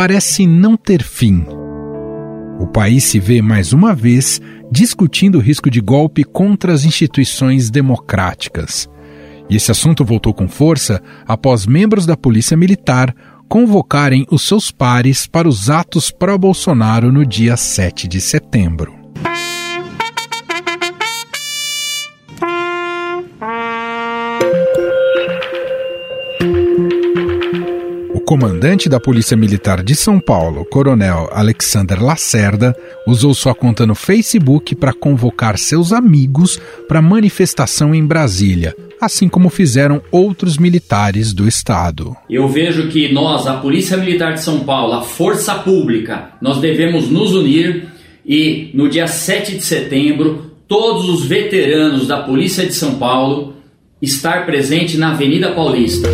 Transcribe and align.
parece 0.00 0.46
não 0.46 0.78
ter 0.78 1.02
fim. 1.02 1.44
O 2.58 2.66
país 2.66 3.04
se 3.04 3.20
vê 3.20 3.42
mais 3.42 3.74
uma 3.74 3.94
vez 3.94 4.40
discutindo 4.72 5.34
o 5.34 5.40
risco 5.42 5.70
de 5.70 5.78
golpe 5.78 6.24
contra 6.24 6.72
as 6.72 6.86
instituições 6.86 7.68
democráticas. 7.68 8.88
E 9.50 9.56
esse 9.56 9.70
assunto 9.70 10.02
voltou 10.02 10.32
com 10.32 10.48
força 10.48 11.02
após 11.28 11.66
membros 11.66 12.06
da 12.06 12.16
Polícia 12.16 12.56
Militar 12.56 13.14
convocarem 13.46 14.26
os 14.30 14.40
seus 14.40 14.70
pares 14.70 15.26
para 15.26 15.46
os 15.46 15.68
atos 15.68 16.10
pró-Bolsonaro 16.10 17.12
no 17.12 17.26
dia 17.26 17.54
7 17.54 18.08
de 18.08 18.22
setembro. 18.22 18.99
Comandante 28.30 28.88
da 28.88 29.00
Polícia 29.00 29.36
Militar 29.36 29.82
de 29.82 29.92
São 29.96 30.20
Paulo, 30.20 30.64
Coronel 30.64 31.28
Alexander 31.32 32.00
Lacerda, 32.00 32.76
usou 33.04 33.34
sua 33.34 33.56
conta 33.56 33.84
no 33.84 33.96
Facebook 33.96 34.76
para 34.76 34.92
convocar 34.92 35.58
seus 35.58 35.92
amigos 35.92 36.56
para 36.86 37.02
manifestação 37.02 37.92
em 37.92 38.06
Brasília, 38.06 38.72
assim 39.00 39.28
como 39.28 39.50
fizeram 39.50 40.00
outros 40.12 40.58
militares 40.58 41.32
do 41.32 41.48
estado. 41.48 42.16
Eu 42.30 42.46
vejo 42.46 42.86
que 42.86 43.12
nós, 43.12 43.48
a 43.48 43.54
Polícia 43.54 43.96
Militar 43.96 44.34
de 44.34 44.44
São 44.44 44.60
Paulo, 44.60 44.92
a 44.92 45.02
Força 45.02 45.56
Pública, 45.56 46.30
nós 46.40 46.60
devemos 46.60 47.10
nos 47.10 47.32
unir 47.34 47.88
e 48.24 48.70
no 48.74 48.88
dia 48.88 49.08
7 49.08 49.56
de 49.56 49.64
setembro, 49.64 50.52
todos 50.68 51.08
os 51.08 51.26
veteranos 51.26 52.06
da 52.06 52.18
Polícia 52.18 52.64
de 52.64 52.74
São 52.74 52.94
Paulo 52.94 53.54
estar 54.00 54.46
presente 54.46 54.96
na 54.96 55.10
Avenida 55.10 55.50
Paulista. 55.50 56.08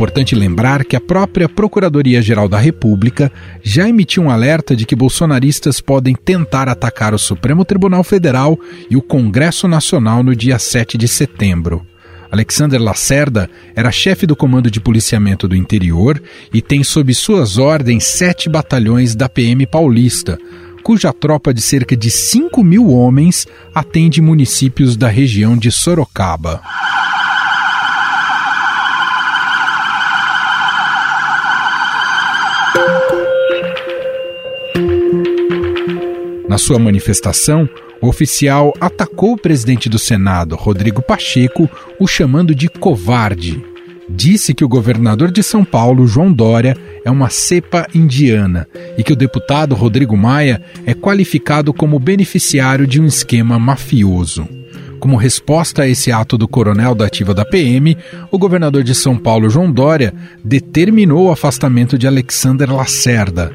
Importante 0.00 0.34
lembrar 0.34 0.82
que 0.82 0.96
a 0.96 1.00
própria 1.00 1.46
Procuradoria-Geral 1.46 2.48
da 2.48 2.58
República 2.58 3.30
já 3.62 3.86
emitiu 3.86 4.22
um 4.22 4.30
alerta 4.30 4.74
de 4.74 4.86
que 4.86 4.96
bolsonaristas 4.96 5.78
podem 5.78 6.14
tentar 6.14 6.70
atacar 6.70 7.12
o 7.12 7.18
Supremo 7.18 7.66
Tribunal 7.66 8.02
Federal 8.02 8.58
e 8.88 8.96
o 8.96 9.02
Congresso 9.02 9.68
Nacional 9.68 10.22
no 10.22 10.34
dia 10.34 10.58
7 10.58 10.96
de 10.96 11.06
setembro. 11.06 11.86
Alexander 12.32 12.80
Lacerda 12.80 13.50
era 13.76 13.92
chefe 13.92 14.26
do 14.26 14.34
Comando 14.34 14.70
de 14.70 14.80
Policiamento 14.80 15.46
do 15.46 15.54
Interior 15.54 16.18
e 16.50 16.62
tem 16.62 16.82
sob 16.82 17.12
suas 17.12 17.58
ordens 17.58 18.04
sete 18.04 18.48
batalhões 18.48 19.14
da 19.14 19.28
PM 19.28 19.66
paulista, 19.66 20.38
cuja 20.82 21.12
tropa 21.12 21.52
de 21.52 21.60
cerca 21.60 21.94
de 21.94 22.10
5 22.10 22.64
mil 22.64 22.88
homens 22.88 23.46
atende 23.74 24.22
municípios 24.22 24.96
da 24.96 25.08
região 25.08 25.58
de 25.58 25.70
Sorocaba. 25.70 26.62
Na 36.48 36.58
sua 36.58 36.78
manifestação, 36.78 37.68
o 38.00 38.08
oficial 38.08 38.74
atacou 38.80 39.34
o 39.34 39.38
presidente 39.38 39.88
do 39.88 39.98
Senado, 39.98 40.56
Rodrigo 40.56 41.00
Pacheco, 41.02 41.70
o 41.98 42.06
chamando 42.06 42.54
de 42.54 42.68
covarde. 42.68 43.64
Disse 44.08 44.52
que 44.52 44.64
o 44.64 44.68
governador 44.68 45.30
de 45.30 45.42
São 45.42 45.64
Paulo, 45.64 46.06
João 46.06 46.32
Dória, 46.32 46.76
é 47.04 47.10
uma 47.10 47.30
cepa 47.30 47.86
indiana 47.94 48.66
e 48.98 49.04
que 49.04 49.12
o 49.12 49.16
deputado 49.16 49.74
Rodrigo 49.74 50.16
Maia 50.16 50.60
é 50.84 50.92
qualificado 50.92 51.72
como 51.72 51.98
beneficiário 51.98 52.86
de 52.86 53.00
um 53.00 53.06
esquema 53.06 53.58
mafioso. 53.58 54.48
Como 55.00 55.16
resposta 55.16 55.82
a 55.82 55.88
esse 55.88 56.12
ato 56.12 56.36
do 56.36 56.46
coronel 56.46 56.94
da 56.94 57.06
ativa 57.06 57.32
da 57.32 57.42
PM, 57.42 57.96
o 58.30 58.38
governador 58.38 58.84
de 58.84 58.94
São 58.94 59.16
Paulo, 59.16 59.48
João 59.48 59.72
Dória, 59.72 60.12
determinou 60.44 61.28
o 61.28 61.32
afastamento 61.32 61.96
de 61.96 62.06
Alexander 62.06 62.70
Lacerda. 62.70 63.50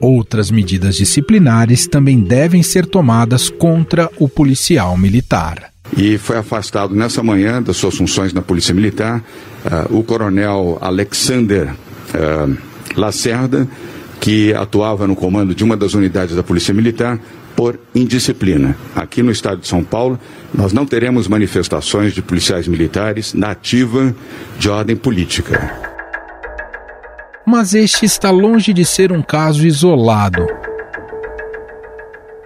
Outras 0.00 0.50
medidas 0.50 0.96
disciplinares 0.96 1.86
também 1.86 2.20
devem 2.20 2.62
ser 2.62 2.86
tomadas 2.86 3.50
contra 3.50 4.10
o 4.18 4.30
policial 4.30 4.96
militar. 4.96 5.70
E 5.94 6.16
foi 6.16 6.38
afastado 6.38 6.94
nessa 6.94 7.22
manhã 7.22 7.62
das 7.62 7.76
suas 7.76 7.96
funções 7.96 8.32
na 8.32 8.40
Polícia 8.40 8.74
Militar 8.74 9.22
uh, 9.64 9.94
o 9.94 10.02
coronel 10.02 10.78
Alexander 10.80 11.74
uh, 12.14 12.56
Lacerda, 12.96 13.68
que 14.20 14.54
atuava 14.54 15.06
no 15.06 15.14
comando 15.14 15.54
de 15.54 15.62
uma 15.62 15.76
das 15.76 15.92
unidades 15.92 16.34
da 16.34 16.42
Polícia 16.42 16.72
Militar 16.72 17.18
por 17.58 17.76
indisciplina. 17.92 18.76
Aqui 18.94 19.20
no 19.20 19.32
estado 19.32 19.62
de 19.62 19.66
São 19.66 19.82
Paulo, 19.82 20.16
nós 20.54 20.72
não 20.72 20.86
teremos 20.86 21.26
manifestações 21.26 22.14
de 22.14 22.22
policiais 22.22 22.68
militares 22.68 23.34
na 23.34 23.50
ativa 23.50 24.14
de 24.56 24.70
ordem 24.70 24.94
política 24.94 25.88
mas 27.50 27.72
este 27.72 28.04
está 28.04 28.30
longe 28.30 28.74
de 28.74 28.84
ser 28.84 29.10
um 29.10 29.22
caso 29.22 29.66
isolado. 29.66 30.46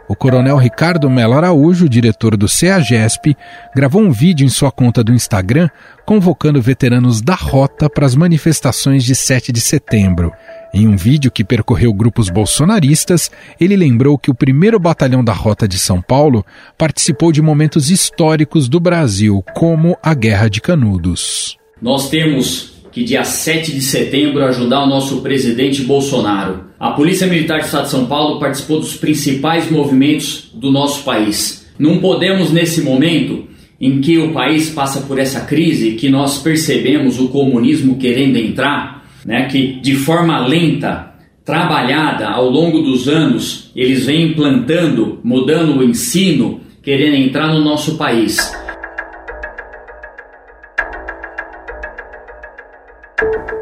O 0.08 0.14
coronel 0.14 0.56
Ricardo 0.56 1.10
Melo 1.10 1.32
Araújo, 1.32 1.88
diretor 1.88 2.36
do 2.36 2.46
CEAGESP, 2.46 3.36
gravou 3.74 4.00
um 4.00 4.12
vídeo 4.12 4.44
em 4.44 4.48
sua 4.48 4.70
conta 4.70 5.02
do 5.02 5.12
Instagram 5.12 5.68
convocando 6.06 6.62
veteranos 6.62 7.20
da 7.20 7.34
rota 7.34 7.90
para 7.90 8.06
as 8.06 8.14
manifestações 8.14 9.02
de 9.02 9.16
7 9.16 9.50
de 9.50 9.60
setembro. 9.60 10.32
Em 10.74 10.88
um 10.88 10.96
vídeo 10.96 11.30
que 11.30 11.44
percorreu 11.44 11.92
grupos 11.92 12.30
bolsonaristas, 12.30 13.30
ele 13.60 13.76
lembrou 13.76 14.16
que 14.16 14.30
o 14.30 14.34
primeiro 14.34 14.80
batalhão 14.80 15.22
da 15.22 15.34
Rota 15.34 15.68
de 15.68 15.78
São 15.78 16.00
Paulo 16.00 16.46
participou 16.78 17.30
de 17.30 17.42
momentos 17.42 17.90
históricos 17.90 18.70
do 18.70 18.80
Brasil, 18.80 19.44
como 19.54 19.98
a 20.02 20.14
Guerra 20.14 20.48
de 20.48 20.62
Canudos. 20.62 21.58
Nós 21.80 22.08
temos 22.08 22.72
que 22.90 23.04
dia 23.04 23.22
7 23.22 23.70
de 23.70 23.82
setembro 23.82 24.44
ajudar 24.44 24.84
o 24.84 24.86
nosso 24.86 25.20
presidente 25.20 25.82
Bolsonaro. 25.82 26.64
A 26.80 26.92
Polícia 26.92 27.26
Militar 27.26 27.60
do 27.60 27.64
Estado 27.66 27.84
de 27.84 27.90
São 27.90 28.06
Paulo 28.06 28.40
participou 28.40 28.80
dos 28.80 28.96
principais 28.96 29.70
movimentos 29.70 30.50
do 30.54 30.70
nosso 30.70 31.02
país. 31.02 31.66
Não 31.78 31.98
podemos 31.98 32.50
nesse 32.50 32.80
momento 32.80 33.46
em 33.80 34.00
que 34.00 34.18
o 34.18 34.32
país 34.32 34.70
passa 34.70 35.00
por 35.02 35.18
essa 35.18 35.40
crise, 35.40 35.92
que 35.92 36.08
nós 36.08 36.38
percebemos 36.38 37.18
o 37.18 37.28
comunismo 37.28 37.96
querendo 37.96 38.36
entrar, 38.36 39.01
né, 39.24 39.46
que 39.46 39.80
de 39.80 39.94
forma 39.94 40.38
lenta, 40.46 41.12
trabalhada 41.44 42.28
ao 42.28 42.48
longo 42.48 42.82
dos 42.82 43.08
anos, 43.08 43.70
eles 43.74 44.06
vêm 44.06 44.30
implantando, 44.30 45.20
mudando 45.24 45.78
o 45.78 45.82
ensino, 45.82 46.60
querendo 46.82 47.16
entrar 47.16 47.48
no 47.48 47.60
nosso 47.60 47.96
país. 47.96 48.52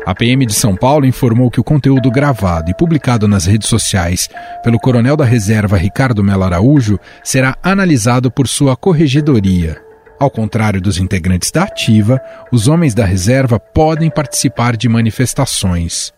A 0.06 0.15
PM 0.15 0.44
de 0.44 0.53
São 0.53 0.75
Paulo 0.75 1.06
informou 1.06 1.50
que 1.50 1.60
o 1.60 1.65
conteúdo 1.65 2.10
gravado 2.10 2.70
e 2.70 2.75
publicado 2.75 3.28
nas 3.28 3.47
redes 3.47 3.69
sociais 3.69 4.28
pelo 4.62 4.78
coronel 4.78 5.16
da 5.16 5.25
reserva 5.25 5.76
Ricardo 5.76 6.25
Melo 6.25 6.43
Araújo 6.43 6.99
será 7.22 7.56
analisado 7.62 8.28
por 8.28 8.49
sua 8.49 8.75
corregedoria. 8.75 9.89
Ao 10.20 10.31
contrário 10.31 10.82
dos 10.82 10.98
integrantes 10.98 11.50
da 11.50 11.62
ativa, 11.62 12.20
os 12.53 12.69
homens 12.69 12.92
da 12.92 13.06
reserva 13.06 13.58
podem 13.58 14.10
participar 14.10 14.76
de 14.76 14.86
manifestações. 14.86 16.12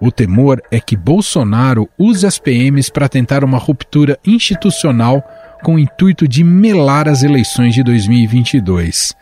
O 0.00 0.12
temor 0.12 0.62
é 0.70 0.78
que 0.78 0.96
Bolsonaro 0.96 1.88
use 1.98 2.24
as 2.24 2.38
PMs 2.38 2.88
para 2.88 3.08
tentar 3.08 3.42
uma 3.42 3.58
ruptura 3.58 4.16
institucional 4.24 5.28
com 5.64 5.74
o 5.74 5.78
intuito 5.78 6.28
de 6.28 6.44
melar 6.44 7.08
as 7.08 7.24
eleições 7.24 7.74
de 7.74 7.82
2022. 7.82 9.12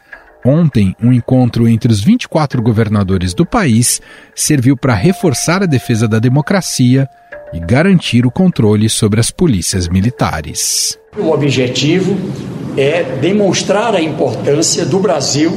Ontem, 0.44 0.94
um 1.02 1.14
encontro 1.14 1.66
entre 1.66 1.90
os 1.90 2.02
24 2.02 2.60
governadores 2.60 3.32
do 3.32 3.46
país 3.46 4.02
serviu 4.34 4.76
para 4.76 4.92
reforçar 4.92 5.62
a 5.62 5.66
defesa 5.66 6.06
da 6.06 6.18
democracia 6.18 7.08
e 7.54 7.58
garantir 7.58 8.26
o 8.26 8.30
controle 8.30 8.90
sobre 8.90 9.18
as 9.18 9.30
polícias 9.30 9.88
militares. 9.88 10.98
O 11.16 11.30
objetivo 11.30 12.14
é 12.76 13.02
demonstrar 13.20 13.94
a 13.94 14.00
importância 14.00 14.84
do 14.84 14.98
Brasil 14.98 15.56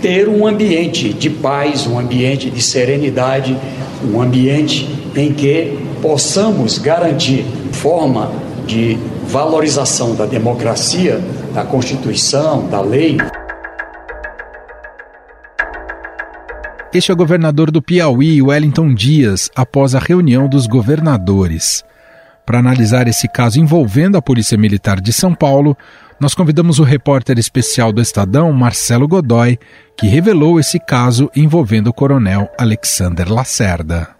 ter 0.00 0.28
um 0.28 0.46
ambiente 0.46 1.12
de 1.12 1.28
paz, 1.28 1.86
um 1.86 1.98
ambiente 1.98 2.50
de 2.50 2.62
serenidade, 2.62 3.56
um 4.02 4.20
ambiente 4.20 4.88
em 5.14 5.32
que 5.32 5.78
possamos 6.00 6.78
garantir 6.78 7.44
forma 7.72 8.32
de 8.66 8.98
valorização 9.26 10.14
da 10.14 10.26
democracia, 10.26 11.20
da 11.54 11.64
Constituição, 11.64 12.66
da 12.68 12.80
lei. 12.80 13.18
Este 16.92 17.10
é 17.10 17.14
o 17.14 17.16
governador 17.16 17.70
do 17.70 17.82
Piauí, 17.82 18.42
Wellington 18.42 18.94
Dias, 18.94 19.50
após 19.54 19.94
a 19.94 19.98
reunião 19.98 20.48
dos 20.48 20.66
governadores. 20.66 21.84
Para 22.44 22.58
analisar 22.58 23.06
esse 23.06 23.28
caso 23.28 23.60
envolvendo 23.60 24.16
a 24.16 24.22
Polícia 24.22 24.58
Militar 24.58 25.00
de 25.00 25.12
São 25.12 25.34
Paulo, 25.34 25.76
nós 26.20 26.34
convidamos 26.34 26.78
o 26.78 26.84
repórter 26.84 27.38
especial 27.38 27.90
do 27.90 28.02
Estadão, 28.02 28.52
Marcelo 28.52 29.08
Godoy, 29.08 29.58
que 29.96 30.06
revelou 30.06 30.60
esse 30.60 30.78
caso 30.78 31.30
envolvendo 31.34 31.86
o 31.88 31.94
coronel 31.94 32.46
Alexander 32.58 33.32
Lacerda. 33.32 34.14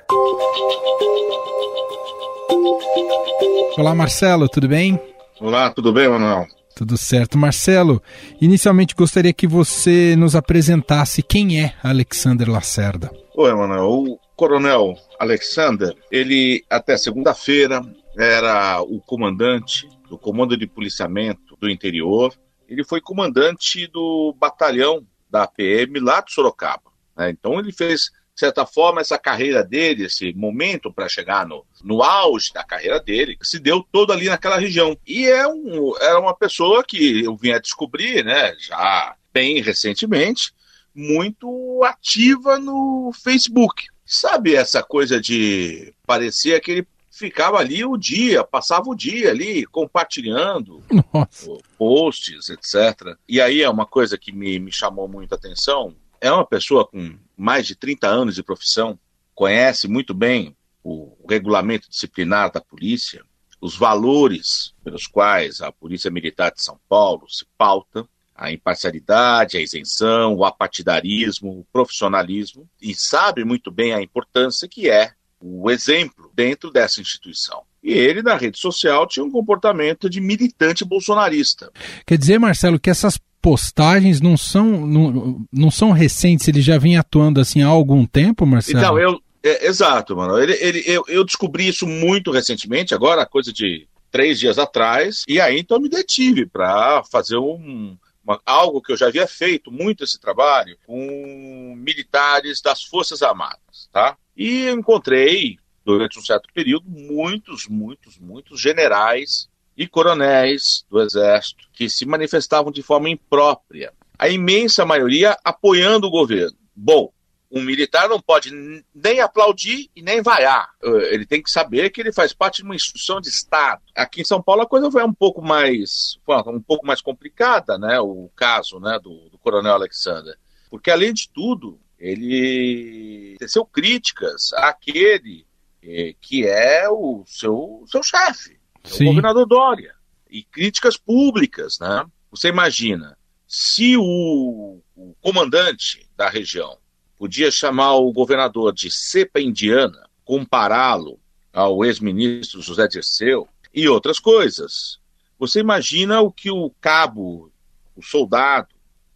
Olá, 3.76 3.94
Marcelo, 3.94 4.48
tudo 4.48 4.66
bem? 4.66 4.98
Olá, 5.38 5.70
tudo 5.70 5.92
bem, 5.92 6.08
Manuel? 6.08 6.46
Tudo 6.74 6.96
certo. 6.96 7.36
Marcelo, 7.36 8.02
inicialmente 8.40 8.94
gostaria 8.94 9.32
que 9.32 9.46
você 9.46 10.16
nos 10.16 10.34
apresentasse 10.34 11.22
quem 11.22 11.62
é 11.62 11.74
Alexander 11.82 12.48
Lacerda. 12.48 13.10
Oi, 13.36 13.50
Emanuel. 13.50 13.90
O 13.90 14.18
coronel 14.34 14.94
Alexander, 15.18 15.94
ele 16.10 16.64
até 16.70 16.96
segunda-feira 16.96 17.82
era 18.16 18.80
o 18.80 19.00
comandante 19.00 19.86
do 20.10 20.18
Comando 20.18 20.56
de 20.56 20.66
Policiamento 20.66 21.56
do 21.58 21.70
Interior. 21.70 22.34
Ele 22.68 22.84
foi 22.84 23.00
comandante 23.00 23.86
do 23.86 24.34
batalhão 24.38 25.06
da 25.30 25.46
PM 25.46 26.00
lá 26.00 26.20
de 26.20 26.34
Sorocaba. 26.34 26.90
Né? 27.16 27.30
Então 27.30 27.58
ele 27.58 27.72
fez 27.72 28.10
de 28.34 28.46
certa 28.46 28.64
forma, 28.64 29.02
essa 29.02 29.18
carreira 29.18 29.62
dele, 29.62 30.06
esse 30.06 30.32
momento 30.32 30.90
para 30.90 31.10
chegar 31.10 31.46
no, 31.46 31.62
no 31.84 32.02
auge 32.02 32.50
da 32.54 32.64
carreira 32.64 32.98
dele, 32.98 33.36
se 33.42 33.58
deu 33.58 33.84
todo 33.92 34.14
ali 34.14 34.30
naquela 34.30 34.56
região. 34.56 34.96
E 35.06 35.26
é 35.26 35.46
um, 35.46 35.94
era 36.00 36.18
uma 36.18 36.34
pessoa 36.34 36.82
que 36.82 37.22
eu 37.22 37.36
vim 37.36 37.50
a 37.50 37.58
descobrir, 37.58 38.24
né, 38.24 38.56
já 38.58 39.14
bem 39.30 39.60
recentemente, 39.60 40.54
muito 40.94 41.82
ativa 41.84 42.58
no 42.58 43.12
Facebook. 43.22 43.88
Sabe 44.06 44.54
essa 44.54 44.82
coisa 44.82 45.20
de 45.20 45.92
parecer 46.06 46.60
que 46.60 46.70
ele 46.70 46.88
ficava 47.20 47.58
ali 47.58 47.84
o 47.84 47.98
dia, 47.98 48.42
passava 48.42 48.88
o 48.88 48.94
dia 48.94 49.30
ali 49.30 49.66
compartilhando 49.66 50.82
Nossa. 51.12 51.52
posts, 51.76 52.48
etc. 52.48 53.14
E 53.28 53.42
aí 53.42 53.60
é 53.60 53.68
uma 53.68 53.84
coisa 53.84 54.16
que 54.16 54.32
me, 54.32 54.58
me 54.58 54.72
chamou 54.72 55.06
muita 55.06 55.34
atenção. 55.34 55.94
É 56.18 56.32
uma 56.32 56.46
pessoa 56.46 56.86
com 56.86 57.18
mais 57.36 57.66
de 57.66 57.74
30 57.74 58.08
anos 58.08 58.34
de 58.34 58.42
profissão, 58.42 58.98
conhece 59.34 59.86
muito 59.86 60.14
bem 60.14 60.56
o 60.82 61.14
regulamento 61.28 61.90
disciplinar 61.90 62.50
da 62.50 62.60
polícia, 62.60 63.22
os 63.60 63.76
valores 63.76 64.74
pelos 64.82 65.06
quais 65.06 65.60
a 65.60 65.70
Polícia 65.70 66.10
Militar 66.10 66.50
de 66.52 66.62
São 66.62 66.80
Paulo 66.88 67.28
se 67.28 67.44
pauta, 67.58 68.08
a 68.34 68.50
imparcialidade, 68.50 69.58
a 69.58 69.60
isenção, 69.60 70.34
o 70.34 70.46
apartidarismo, 70.46 71.60
o 71.60 71.66
profissionalismo, 71.70 72.66
e 72.80 72.94
sabe 72.94 73.44
muito 73.44 73.70
bem 73.70 73.92
a 73.92 74.00
importância 74.00 74.66
que 74.66 74.88
é 74.88 75.12
o 75.40 75.70
exemplo 75.70 76.30
dentro 76.34 76.70
dessa 76.70 77.00
instituição. 77.00 77.62
E 77.82 77.92
ele, 77.92 78.22
na 78.22 78.36
rede 78.36 78.58
social, 78.58 79.06
tinha 79.06 79.24
um 79.24 79.30
comportamento 79.30 80.08
de 80.08 80.20
militante 80.20 80.84
bolsonarista. 80.84 81.70
Quer 82.06 82.18
dizer, 82.18 82.38
Marcelo, 82.38 82.78
que 82.78 82.90
essas 82.90 83.18
postagens 83.40 84.20
não 84.20 84.36
são, 84.36 84.86
não, 84.86 85.46
não 85.50 85.70
são 85.70 85.90
recentes, 85.90 86.46
ele 86.46 86.60
já 86.60 86.76
vem 86.76 86.98
atuando 86.98 87.40
assim 87.40 87.62
há 87.62 87.68
algum 87.68 88.04
tempo, 88.04 88.44
Marcelo? 88.44 88.78
Então, 88.78 88.98
eu. 88.98 89.18
É, 89.42 89.66
exato, 89.66 90.14
mano. 90.14 90.38
Ele, 90.38 90.52
ele, 90.60 90.82
eu, 90.86 91.02
eu 91.08 91.24
descobri 91.24 91.66
isso 91.66 91.86
muito 91.86 92.30
recentemente, 92.30 92.94
agora, 92.94 93.24
coisa 93.24 93.50
de 93.50 93.88
três 94.10 94.38
dias 94.38 94.58
atrás, 94.58 95.24
e 95.26 95.40
aí 95.40 95.60
então 95.60 95.80
me 95.80 95.88
detive 95.88 96.44
para 96.44 97.02
fazer 97.04 97.36
um, 97.36 97.96
algo 98.44 98.80
que 98.82 98.92
eu 98.92 98.96
já 98.96 99.06
havia 99.06 99.26
feito 99.26 99.70
muito 99.70 100.04
esse 100.04 100.18
trabalho 100.20 100.76
com 100.86 101.74
militares 101.76 102.60
das 102.60 102.82
Forças 102.82 103.22
Armadas, 103.22 103.88
tá? 103.92 104.16
E 104.36 104.68
encontrei, 104.68 105.58
durante 105.84 106.18
um 106.18 106.22
certo 106.22 106.48
período, 106.52 106.84
muitos, 106.88 107.66
muitos, 107.66 108.18
muitos 108.18 108.60
generais 108.60 109.48
e 109.76 109.86
coronéis 109.86 110.84
do 110.90 111.00
Exército 111.00 111.68
que 111.72 111.88
se 111.88 112.04
manifestavam 112.04 112.70
de 112.70 112.82
forma 112.82 113.08
imprópria, 113.08 113.92
a 114.18 114.28
imensa 114.28 114.84
maioria 114.84 115.36
apoiando 115.42 116.06
o 116.06 116.10
governo. 116.10 116.56
Bom, 116.76 117.10
um 117.50 117.62
militar 117.62 118.08
não 118.08 118.20
pode 118.20 118.50
nem 118.94 119.20
aplaudir 119.20 119.90
e 119.94 120.02
nem 120.02 120.22
vaiar. 120.22 120.70
Eh, 120.82 121.14
ele 121.14 121.26
tem 121.26 121.42
que 121.42 121.50
saber 121.50 121.90
que 121.90 122.00
ele 122.00 122.12
faz 122.12 122.32
parte 122.32 122.58
de 122.58 122.62
uma 122.62 122.76
instituição 122.76 123.20
de 123.20 123.28
Estado. 123.28 123.82
Aqui 123.94 124.20
em 124.20 124.24
São 124.24 124.40
Paulo 124.40 124.62
a 124.62 124.68
coisa 124.68 124.90
foi 124.90 125.02
um 125.02 125.12
pouco 125.12 125.42
mais, 125.42 126.18
um 126.46 126.60
pouco 126.60 126.86
mais 126.86 127.00
complicada, 127.00 127.76
né? 127.76 127.98
O 127.98 128.30
caso, 128.36 128.78
né, 128.78 128.98
do, 129.02 129.28
do 129.30 129.38
coronel 129.38 129.72
Alexander, 129.72 130.36
porque 130.70 130.90
além 130.90 131.12
de 131.12 131.28
tudo 131.28 131.80
ele 131.98 133.36
teceu 133.38 133.64
críticas 133.64 134.52
àquele 134.54 135.44
eh, 135.82 136.14
que 136.20 136.46
é 136.46 136.88
o 136.88 137.24
seu, 137.26 137.84
seu 137.88 138.02
chefe. 138.02 138.58
O 138.84 139.04
governador 139.04 139.46
Dória. 139.46 139.94
E 140.30 140.44
críticas 140.44 140.96
públicas, 140.96 141.78
né? 141.80 142.06
Você 142.30 142.48
imagina, 142.48 143.18
se 143.46 143.96
o, 143.96 144.80
o 144.94 145.14
comandante 145.20 146.08
da 146.16 146.28
região 146.30 146.78
podia 147.20 147.50
chamar 147.50 147.96
o 147.96 148.10
governador 148.10 148.72
de 148.72 148.90
cepa 148.90 149.38
indiana, 149.38 150.08
compará-lo 150.24 151.20
ao 151.52 151.84
ex-ministro 151.84 152.62
José 152.62 152.88
Dirceu 152.88 153.46
e 153.74 153.86
outras 153.86 154.18
coisas. 154.18 154.98
Você 155.38 155.60
imagina 155.60 156.22
o 156.22 156.32
que 156.32 156.50
o 156.50 156.70
cabo, 156.80 157.52
o 157.94 158.02
soldado, 158.02 158.68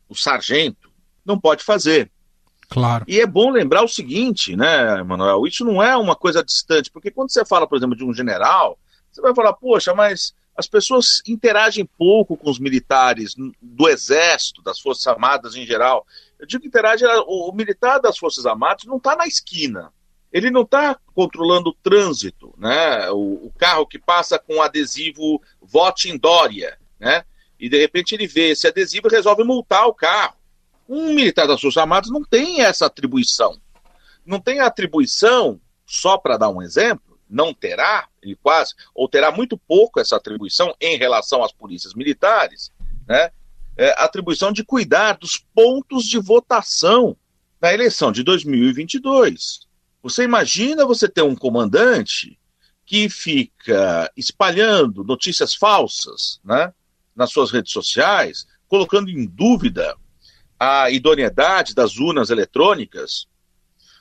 o 0.06 0.14
sargento 0.14 0.90
não 1.24 1.40
pode 1.40 1.64
fazer. 1.64 2.10
Claro. 2.68 3.06
E 3.08 3.20
é 3.20 3.26
bom 3.26 3.50
lembrar 3.50 3.82
o 3.82 3.88
seguinte, 3.88 4.54
né, 4.54 5.02
Manuel? 5.02 5.46
Isso 5.46 5.64
não 5.64 5.82
é 5.82 5.96
uma 5.96 6.14
coisa 6.14 6.44
distante, 6.44 6.90
porque 6.90 7.10
quando 7.10 7.30
você 7.30 7.42
fala, 7.42 7.66
por 7.66 7.78
exemplo, 7.78 7.96
de 7.96 8.04
um 8.04 8.12
general, 8.12 8.78
você 9.10 9.22
vai 9.22 9.34
falar, 9.34 9.54
poxa, 9.54 9.94
mas 9.94 10.34
as 10.54 10.66
pessoas 10.68 11.22
interagem 11.26 11.88
pouco 11.96 12.36
com 12.36 12.50
os 12.50 12.58
militares 12.58 13.34
do 13.62 13.88
Exército, 13.88 14.60
das 14.60 14.78
Forças 14.78 15.06
Armadas 15.06 15.56
em 15.56 15.64
geral. 15.64 16.06
Eu 16.38 16.46
digo 16.46 16.62
que 16.62 16.68
interage, 16.68 17.04
o, 17.26 17.52
militar 17.52 17.98
das 17.98 18.18
Forças 18.18 18.46
Armadas 18.46 18.84
não 18.84 18.96
está 18.96 19.16
na 19.16 19.26
esquina. 19.26 19.92
Ele 20.32 20.50
não 20.50 20.62
está 20.62 20.98
controlando 21.14 21.70
o 21.70 21.74
trânsito, 21.74 22.54
né? 22.58 23.08
O, 23.10 23.46
o, 23.46 23.52
carro 23.56 23.86
que 23.86 23.98
passa 23.98 24.38
com 24.38 24.60
adesivo 24.60 25.40
vote 25.62 26.10
em 26.10 26.18
Dória, 26.18 26.78
né? 26.98 27.24
E 27.58 27.68
de 27.68 27.78
repente 27.78 28.14
ele 28.14 28.26
vê 28.26 28.50
esse 28.50 28.66
adesivo 28.66 29.08
e 29.08 29.14
resolve 29.14 29.44
multar 29.44 29.86
o 29.86 29.94
carro. 29.94 30.36
Um 30.88 31.14
militar 31.14 31.46
das 31.46 31.60
Forças 31.60 31.80
Armadas 31.80 32.10
não 32.10 32.24
tem 32.24 32.62
essa 32.62 32.86
atribuição. 32.86 33.60
Não 34.26 34.40
tem 34.40 34.60
atribuição, 34.60 35.60
só 35.86 36.18
para 36.18 36.36
dar 36.36 36.48
um 36.48 36.60
exemplo, 36.60 37.18
não 37.28 37.54
terá, 37.54 38.08
ele 38.22 38.36
quase, 38.36 38.74
ou 38.94 39.08
terá 39.08 39.30
muito 39.30 39.56
pouco 39.56 40.00
essa 40.00 40.16
atribuição 40.16 40.74
em 40.80 40.96
relação 40.96 41.42
às 41.42 41.52
polícias 41.52 41.94
militares, 41.94 42.70
né? 43.06 43.30
É, 43.76 43.90
atribuição 44.02 44.52
de 44.52 44.62
cuidar 44.62 45.18
dos 45.18 45.36
pontos 45.36 46.04
de 46.04 46.18
votação 46.18 47.16
na 47.60 47.72
eleição 47.72 48.12
de 48.12 48.22
2022. 48.22 49.60
Você 50.02 50.22
imagina 50.22 50.86
você 50.86 51.08
ter 51.08 51.22
um 51.22 51.34
comandante 51.34 52.38
que 52.86 53.08
fica 53.08 54.10
espalhando 54.16 55.02
notícias 55.02 55.54
falsas 55.54 56.38
né, 56.44 56.72
nas 57.16 57.32
suas 57.32 57.50
redes 57.50 57.72
sociais, 57.72 58.46
colocando 58.68 59.10
em 59.10 59.26
dúvida 59.26 59.96
a 60.58 60.90
idoneidade 60.90 61.74
das 61.74 61.96
urnas 61.96 62.30
eletrônicas. 62.30 63.26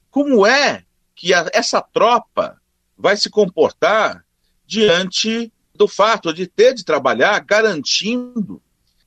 Como 0.09 0.45
é 0.45 0.83
que 1.15 1.33
a, 1.33 1.49
essa 1.53 1.81
tropa 1.81 2.61
vai 2.97 3.15
se 3.17 3.29
comportar 3.29 4.25
diante 4.65 5.51
do 5.73 5.87
fato 5.87 6.33
de 6.33 6.47
ter 6.47 6.73
de 6.73 6.83
trabalhar 6.83 7.39
garantindo 7.39 8.61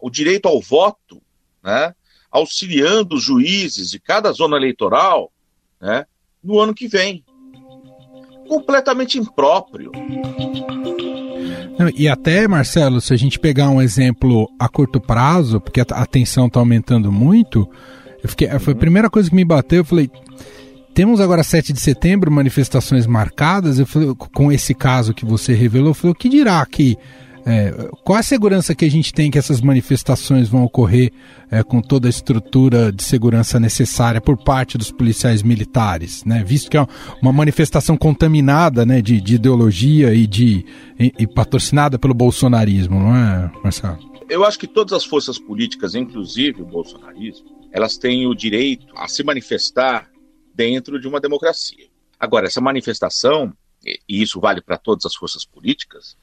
o 0.07 0.11
direito 0.11 0.47
ao 0.47 0.61
voto, 0.61 1.21
né, 1.61 1.93
auxiliando 2.31 3.17
os 3.17 3.25
juízes 3.25 3.91
de 3.91 3.99
cada 3.99 4.31
zona 4.31 4.57
eleitoral 4.57 5.33
né, 5.81 6.07
no 6.41 6.61
ano 6.61 6.73
que 6.73 6.87
vem. 6.87 7.25
Completamente 8.49 9.19
impróprio. 9.19 9.91
E 11.97 12.09
até, 12.09 12.47
Marcelo, 12.47 13.01
se 13.01 13.13
a 13.13 13.17
gente 13.17 13.41
pegar 13.41 13.69
um 13.69 13.83
exemplo 13.83 14.49
a 14.61 14.69
curto 14.69 15.01
prazo, 15.01 15.61
porque 15.61 15.81
a 15.81 16.07
tensão 16.07 16.47
está 16.47 16.61
aumentando 16.61 17.11
muito, 17.11 17.69
eu 18.23 18.29
fiquei, 18.29 18.49
foi 18.61 18.75
a 18.75 18.77
primeira 18.77 19.11
coisa 19.11 19.29
que 19.29 19.35
me 19.35 19.45
bateu, 19.45 19.79
eu 19.79 19.85
falei, 19.85 20.09
temos 20.95 21.21
agora 21.21 21.43
7 21.43 21.73
de 21.73 21.81
setembro, 21.81 22.31
manifestações 22.31 23.09
marcadas. 23.09 23.81
Eu 23.81 23.87
falei, 23.87 24.15
com 24.15 24.53
esse 24.53 24.73
caso 24.73 25.13
que 25.13 25.25
você 25.25 25.53
revelou, 25.53 25.91
eu 25.91 25.95
falei, 25.95 26.13
o 26.13 26.15
que 26.15 26.29
dirá 26.29 26.65
que 26.65 26.97
é, 27.49 27.71
qual 28.03 28.19
a 28.19 28.25
segurança 28.25 28.75
que 28.75 28.85
a 28.85 28.91
gente 28.91 29.15
tem 29.15 29.31
que 29.31 29.39
essas 29.39 29.61
manifestações 29.61 30.49
vão 30.49 30.65
ocorrer 30.65 31.13
é, 31.49 31.63
com 31.63 31.81
toda 31.81 32.09
a 32.09 32.11
estrutura 32.11 32.91
de 32.91 33.05
segurança 33.05 33.61
necessária 33.61 34.21
por 34.21 34.37
parte 34.37 34.77
dos 34.77 34.91
policiais 34.91 35.45
militares, 35.45 36.25
né? 36.25 36.43
Visto 36.45 36.69
que 36.69 36.77
é 36.77 36.85
uma 37.23 37.33
manifestação 37.33 37.97
contaminada, 37.97 38.85
né, 38.85 39.01
de, 39.01 39.21
de 39.21 39.37
ideologia 39.37 40.13
e 40.13 40.27
de 40.27 40.67
e, 40.99 41.13
e 41.21 41.27
patrocinada 41.27 42.01
pelo 42.01 42.15
bolsonarismo, 42.15 42.99
não 42.99 43.15
é, 43.15 43.53
Marcelo? 43.63 43.99
Eu 44.29 44.45
acho 44.45 44.59
que 44.59 44.67
todas 44.67 44.93
as 44.93 45.05
forças 45.05 45.39
políticas, 45.39 45.95
inclusive 45.95 46.63
o 46.63 46.67
bolsonarismo, 46.67 47.47
elas 47.71 47.97
têm 47.97 48.27
o 48.27 48.35
direito 48.35 48.87
a 48.97 49.07
se 49.07 49.23
manifestar 49.23 50.11
dentro 50.53 50.99
de 50.99 51.07
uma 51.07 51.21
democracia. 51.21 51.87
Agora, 52.19 52.47
essa 52.49 52.61
manifestação, 52.61 53.53
e 53.85 54.21
isso 54.21 54.41
vale 54.41 54.61
para 54.61 54.77
todas 54.77 55.07
as 55.07 55.15
forças 55.15 55.45
políticas, 55.45 56.17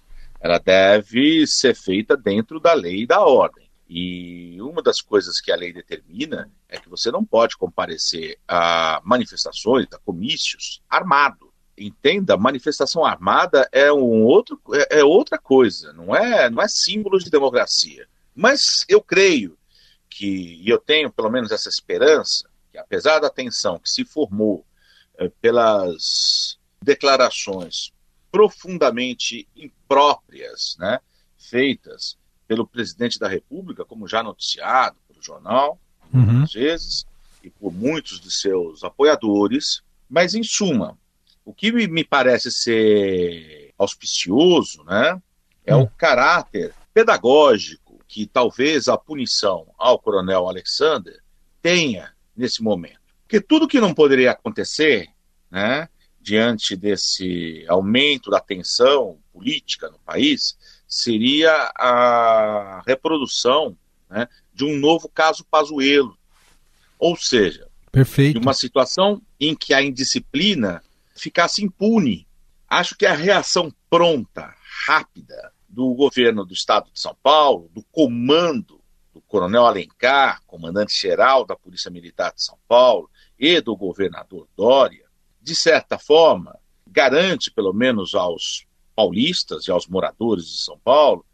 ela 0.44 0.60
deve 0.60 1.48
ser 1.48 1.74
feita 1.74 2.18
dentro 2.18 2.60
da 2.60 2.74
lei 2.74 3.04
e 3.04 3.08
da 3.08 3.22
ordem. 3.22 3.64
E 3.88 4.62
uma 4.62 4.84
das 4.84 5.00
coisas 5.00 5.40
que 5.40 5.50
a 5.54 5.56
lei 5.56 5.72
determina 5.72 6.52
é 6.68 6.78
que 6.78 6.90
você 6.90 7.10
não 7.10 7.24
pode 7.24 7.56
comparecer 7.56 8.38
a 8.46 9.02
manifestações, 9.06 9.88
a 9.94 9.98
comícios, 10.00 10.82
armado. 10.90 11.54
Entenda, 11.78 12.36
manifestação 12.36 13.06
armada 13.06 13.70
é 13.72 13.92
um 13.92 14.24
outro, 14.24 14.60
é, 14.74 15.00
é 15.00 15.04
outra 15.04 15.38
coisa, 15.38 15.94
não 15.94 16.14
é, 16.14 16.50
não 16.50 16.62
é 16.62 16.68
símbolo 16.68 17.20
de 17.20 17.30
democracia. 17.30 18.06
Mas 18.36 18.84
eu 18.90 19.02
creio 19.02 19.58
que, 20.10 20.60
e 20.62 20.70
eu 20.70 20.78
tenho 20.78 21.10
pelo 21.10 21.32
menos 21.32 21.54
essa 21.54 21.70
esperança, 21.70 22.50
que 22.70 22.78
apesar 22.78 23.20
da 23.20 23.30
tensão 23.30 23.80
que 23.80 23.90
se 23.90 24.04
formou 24.04 24.66
eh, 25.18 25.32
pelas 25.40 26.60
declarações 26.82 27.93
profundamente 28.34 29.48
impróprias, 29.56 30.76
né, 30.80 31.00
feitas 31.38 32.18
pelo 32.48 32.66
presidente 32.66 33.20
da 33.20 33.28
República, 33.28 33.86
como 33.86 34.08
já 34.08 34.24
noticiado 34.24 34.98
pelo 35.08 35.22
jornal, 35.22 35.80
uhum. 36.12 36.22
muitas 36.22 36.54
vezes, 36.54 37.06
e 37.44 37.52
por 37.52 37.72
muitos 37.72 38.20
de 38.20 38.32
seus 38.32 38.84
apoiadores, 38.84 39.84
mas 40.10 40.34
em 40.34 40.42
suma, 40.42 40.98
o 41.46 41.54
que 41.54 41.72
me 41.72 42.04
parece 42.04 42.52
ser 42.52 43.72
auspicioso, 43.78 44.84
né, 44.84 45.22
é 45.64 45.76
uhum. 45.76 45.84
o 45.84 45.90
caráter 45.90 46.74
pedagógico 46.92 48.00
que 48.08 48.26
talvez 48.26 48.88
a 48.88 48.98
punição 48.98 49.68
ao 49.78 50.00
coronel 50.00 50.48
Alexander 50.48 51.22
tenha 51.62 52.12
nesse 52.36 52.64
momento. 52.64 53.00
Porque 53.22 53.40
tudo 53.40 53.68
que 53.68 53.80
não 53.80 53.94
poderia 53.94 54.32
acontecer, 54.32 55.08
né, 55.52 55.88
diante 56.24 56.76
desse 56.76 57.66
aumento 57.68 58.32
da 58.32 58.40
tensão 58.40 59.20
política 59.34 59.90
no 59.90 60.00
país, 60.00 60.58
seria 60.88 61.52
a 61.78 62.82
reprodução 62.88 63.78
né, 64.10 64.28
de 64.54 64.64
um 64.64 64.78
novo 64.78 65.10
caso 65.10 65.44
Pazuello. 65.44 66.18
Ou 66.98 67.18
seja, 67.18 67.68
Perfeito. 67.92 68.40
de 68.40 68.46
uma 68.46 68.54
situação 68.54 69.22
em 69.38 69.54
que 69.54 69.74
a 69.74 69.84
indisciplina 69.84 70.82
ficasse 71.14 71.64
impune. 71.64 72.26
Acho 72.70 72.96
que 72.96 73.06
a 73.06 73.14
reação 73.14 73.72
pronta, 73.90 74.56
rápida, 74.88 75.52
do 75.68 75.94
governo 75.94 76.46
do 76.46 76.54
estado 76.54 76.90
de 76.94 77.00
São 77.00 77.16
Paulo, 77.22 77.70
do 77.74 77.84
comando 77.92 78.80
do 79.14 79.22
coronel 79.22 79.66
Alencar, 79.66 80.42
comandante-geral 80.48 81.46
da 81.46 81.56
Polícia 81.56 81.92
Militar 81.92 82.34
de 82.34 82.44
São 82.44 82.58
Paulo, 82.68 83.10
e 83.38 83.60
do 83.60 83.76
governador 83.76 84.48
Dória, 84.56 85.03
de 85.44 85.56
certa 85.56 86.00
forma, 86.00 86.58
garante, 86.88 87.52
pelo 87.52 87.74
menos 87.74 88.16
aos 88.16 88.66
paulistas 88.96 89.68
e 89.68 89.72
aos 89.72 89.88
moradores 89.88 90.46
de 90.46 90.64
São 90.64 90.80
Paulo, 90.80 91.26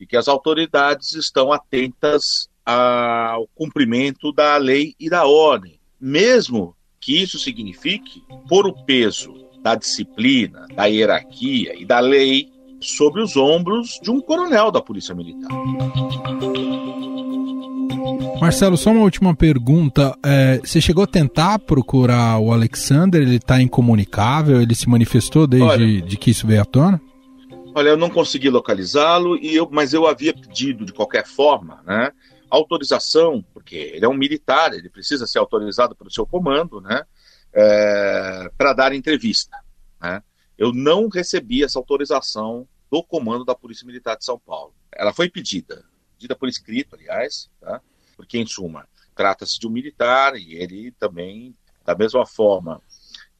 e 0.00 0.06
que 0.06 0.16
as 0.16 0.26
autoridades 0.26 1.12
estão 1.12 1.52
atentas 1.52 2.48
ao 2.64 3.46
cumprimento 3.54 4.32
da 4.32 4.56
lei 4.56 4.94
e 4.98 5.10
da 5.10 5.26
ordem, 5.26 5.78
mesmo 6.00 6.74
que 7.00 7.20
isso 7.20 7.38
signifique 7.38 8.24
pôr 8.48 8.66
o 8.66 8.84
peso 8.84 9.32
da 9.60 9.74
disciplina, 9.74 10.66
da 10.74 10.86
hierarquia 10.86 11.74
e 11.78 11.84
da 11.84 12.00
lei 12.00 12.50
sobre 12.80 13.22
os 13.22 13.36
ombros 13.36 13.98
de 14.02 14.10
um 14.10 14.20
coronel 14.20 14.70
da 14.70 14.80
Polícia 14.80 15.14
Militar. 15.14 15.50
Marcelo, 18.42 18.76
só 18.76 18.90
uma 18.90 19.02
última 19.02 19.36
pergunta. 19.36 20.18
É, 20.20 20.58
você 20.58 20.80
chegou 20.80 21.04
a 21.04 21.06
tentar 21.06 21.60
procurar 21.60 22.40
o 22.40 22.52
Alexander? 22.52 23.22
Ele 23.22 23.36
está 23.36 23.62
incomunicável? 23.62 24.60
Ele 24.60 24.74
se 24.74 24.88
manifestou 24.88 25.46
desde 25.46 25.68
olha, 25.68 26.02
de 26.02 26.16
que 26.16 26.32
isso 26.32 26.44
veio 26.44 26.60
à 26.60 26.64
tona? 26.64 27.00
Olha, 27.72 27.90
eu 27.90 27.96
não 27.96 28.10
consegui 28.10 28.50
localizá-lo, 28.50 29.36
e 29.36 29.54
eu, 29.54 29.68
mas 29.70 29.94
eu 29.94 30.08
havia 30.08 30.34
pedido 30.34 30.84
de 30.84 30.92
qualquer 30.92 31.24
forma, 31.24 31.84
né? 31.86 32.10
Autorização, 32.50 33.44
porque 33.54 33.76
ele 33.76 34.04
é 34.04 34.08
um 34.08 34.14
militar, 34.14 34.74
ele 34.74 34.90
precisa 34.90 35.24
ser 35.24 35.38
autorizado 35.38 35.94
pelo 35.94 36.10
seu 36.10 36.26
comando, 36.26 36.80
né? 36.80 37.04
É, 37.54 38.50
para 38.58 38.72
dar 38.72 38.92
entrevista. 38.92 39.56
Né? 40.00 40.20
Eu 40.58 40.72
não 40.72 41.08
recebi 41.08 41.62
essa 41.62 41.78
autorização 41.78 42.66
do 42.90 43.04
comando 43.04 43.44
da 43.44 43.54
Polícia 43.54 43.86
Militar 43.86 44.16
de 44.16 44.24
São 44.24 44.36
Paulo. 44.36 44.74
Ela 44.92 45.12
foi 45.12 45.30
pedida, 45.30 45.84
pedida 46.18 46.34
por 46.34 46.48
escrito, 46.48 46.96
aliás, 46.96 47.48
tá? 47.60 47.80
Porque, 48.22 48.38
em 48.38 48.46
suma, 48.46 48.88
trata-se 49.16 49.58
de 49.58 49.66
um 49.66 49.70
militar 49.70 50.36
e 50.36 50.54
ele 50.54 50.92
também, 50.92 51.56
da 51.84 51.92
mesma 51.92 52.24
forma 52.24 52.80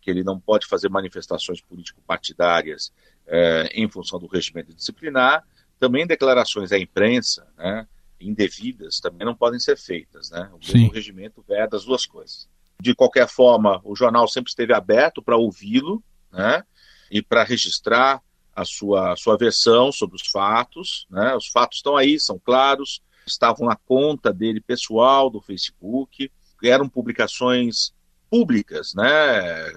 que 0.00 0.10
ele 0.10 0.24
não 0.24 0.40
pode 0.40 0.66
fazer 0.66 0.88
manifestações 0.88 1.60
político-partidárias 1.60 2.92
eh, 3.28 3.70
em 3.74 3.88
função 3.88 4.18
do 4.18 4.26
regimento 4.26 4.74
disciplinar, 4.74 5.46
também 5.78 6.04
declarações 6.04 6.72
à 6.72 6.78
imprensa, 6.78 7.46
né, 7.56 7.86
indevidas, 8.20 8.98
também 8.98 9.24
não 9.24 9.36
podem 9.36 9.60
ser 9.60 9.78
feitas. 9.78 10.30
Né? 10.30 10.50
O 10.52 10.66
Sim. 10.66 10.88
regimento 10.88 11.44
veda 11.46 11.76
as 11.76 11.84
duas 11.84 12.04
coisas. 12.04 12.48
De 12.80 12.92
qualquer 12.92 13.28
forma, 13.28 13.80
o 13.84 13.94
jornal 13.94 14.26
sempre 14.26 14.50
esteve 14.50 14.74
aberto 14.74 15.22
para 15.22 15.36
ouvi-lo 15.36 16.02
né, 16.32 16.64
e 17.08 17.22
para 17.22 17.44
registrar 17.44 18.20
a 18.52 18.64
sua, 18.64 19.12
a 19.12 19.16
sua 19.16 19.36
versão 19.36 19.92
sobre 19.92 20.16
os 20.16 20.26
fatos. 20.26 21.06
Né? 21.08 21.36
Os 21.36 21.46
fatos 21.46 21.78
estão 21.78 21.96
aí, 21.96 22.18
são 22.18 22.36
claros, 22.40 23.00
estavam 23.26 23.66
na 23.66 23.76
conta 23.76 24.32
dele 24.32 24.60
pessoal 24.60 25.30
do 25.30 25.40
Facebook, 25.40 26.30
eram 26.62 26.88
publicações 26.88 27.92
públicas, 28.30 28.94
né? 28.94 29.04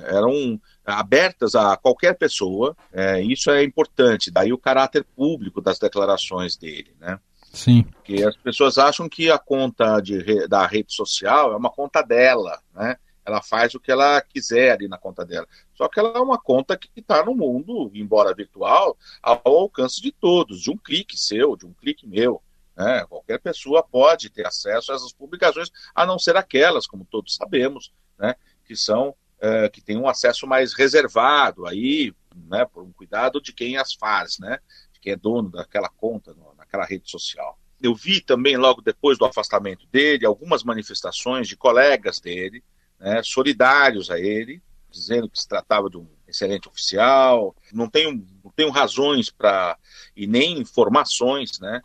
Eram 0.03 0.59
abertas 0.85 1.55
a 1.55 1.75
qualquer 1.75 2.17
pessoa. 2.17 2.75
É, 2.93 3.21
isso 3.21 3.51
é 3.51 3.63
importante. 3.63 4.31
Daí 4.31 4.53
o 4.53 4.57
caráter 4.57 5.03
público 5.03 5.59
das 5.59 5.77
declarações 5.77 6.55
dele, 6.55 6.95
né? 6.99 7.19
Sim. 7.51 7.83
Porque 7.83 8.23
as 8.23 8.35
pessoas 8.37 8.77
acham 8.77 9.09
que 9.09 9.29
a 9.29 9.37
conta 9.37 9.99
de, 9.99 10.47
da 10.47 10.65
rede 10.65 10.93
social 10.93 11.53
é 11.53 11.57
uma 11.57 11.69
conta 11.69 12.01
dela, 12.01 12.59
né? 12.73 12.95
Ela 13.25 13.41
faz 13.41 13.73
o 13.73 13.79
que 13.79 13.91
ela 13.91 14.21
quiser 14.21 14.71
ali 14.71 14.87
na 14.87 14.97
conta 14.97 15.25
dela. 15.25 15.47
Só 15.73 15.87
que 15.87 15.99
ela 15.99 16.17
é 16.17 16.21
uma 16.21 16.37
conta 16.37 16.77
que 16.77 16.89
está 16.95 17.25
no 17.25 17.35
mundo, 17.35 17.91
embora 17.93 18.35
virtual, 18.35 18.95
ao 19.21 19.41
alcance 19.45 19.99
de 19.99 20.11
todos, 20.11 20.61
de 20.61 20.69
um 20.69 20.77
clique 20.77 21.17
seu, 21.17 21.57
de 21.57 21.65
um 21.65 21.73
clique 21.73 22.07
meu. 22.07 22.41
Né? 22.75 23.05
Qualquer 23.07 23.39
pessoa 23.39 23.83
pode 23.83 24.29
ter 24.29 24.45
acesso 24.45 24.91
a 24.91 24.95
essas 24.95 25.13
publicações, 25.13 25.71
a 25.93 26.05
não 26.05 26.19
ser 26.19 26.35
aquelas, 26.35 26.85
como 26.85 27.05
todos 27.05 27.35
sabemos, 27.35 27.91
né? 28.17 28.35
que 28.65 28.75
são 28.75 29.15
é, 29.39 29.69
que 29.69 29.81
têm 29.81 29.97
um 29.97 30.07
acesso 30.07 30.47
mais 30.47 30.73
reservado 30.73 31.65
aí, 31.65 32.13
né? 32.47 32.65
por 32.65 32.83
um 32.83 32.91
cuidado 32.91 33.41
de 33.41 33.53
quem 33.53 33.77
as 33.77 33.93
faz, 33.93 34.39
né? 34.39 34.59
de 34.93 34.99
quem 34.99 35.13
é 35.13 35.15
dono 35.15 35.49
daquela 35.49 35.89
conta 35.89 36.35
naquela 36.57 36.85
rede 36.85 37.09
social. 37.09 37.57
Eu 37.81 37.93
vi 37.93 38.21
também, 38.21 38.57
logo 38.57 38.81
depois 38.81 39.17
do 39.17 39.25
afastamento 39.25 39.85
dele, 39.87 40.25
algumas 40.25 40.63
manifestações 40.63 41.47
de 41.47 41.55
colegas 41.55 42.19
dele, 42.19 42.63
né? 42.99 43.21
solidários 43.23 44.09
a 44.09 44.19
ele, 44.19 44.61
dizendo 44.89 45.29
que 45.29 45.39
se 45.39 45.47
tratava 45.47 45.89
de 45.89 45.97
um 45.97 46.07
excelente 46.27 46.67
oficial. 46.67 47.55
Não 47.71 47.89
tenho, 47.89 48.25
não 48.43 48.51
tenho 48.51 48.69
razões 48.69 49.29
para 49.29 49.77
e 50.15 50.25
nem 50.25 50.59
informações, 50.59 51.59
né, 51.59 51.81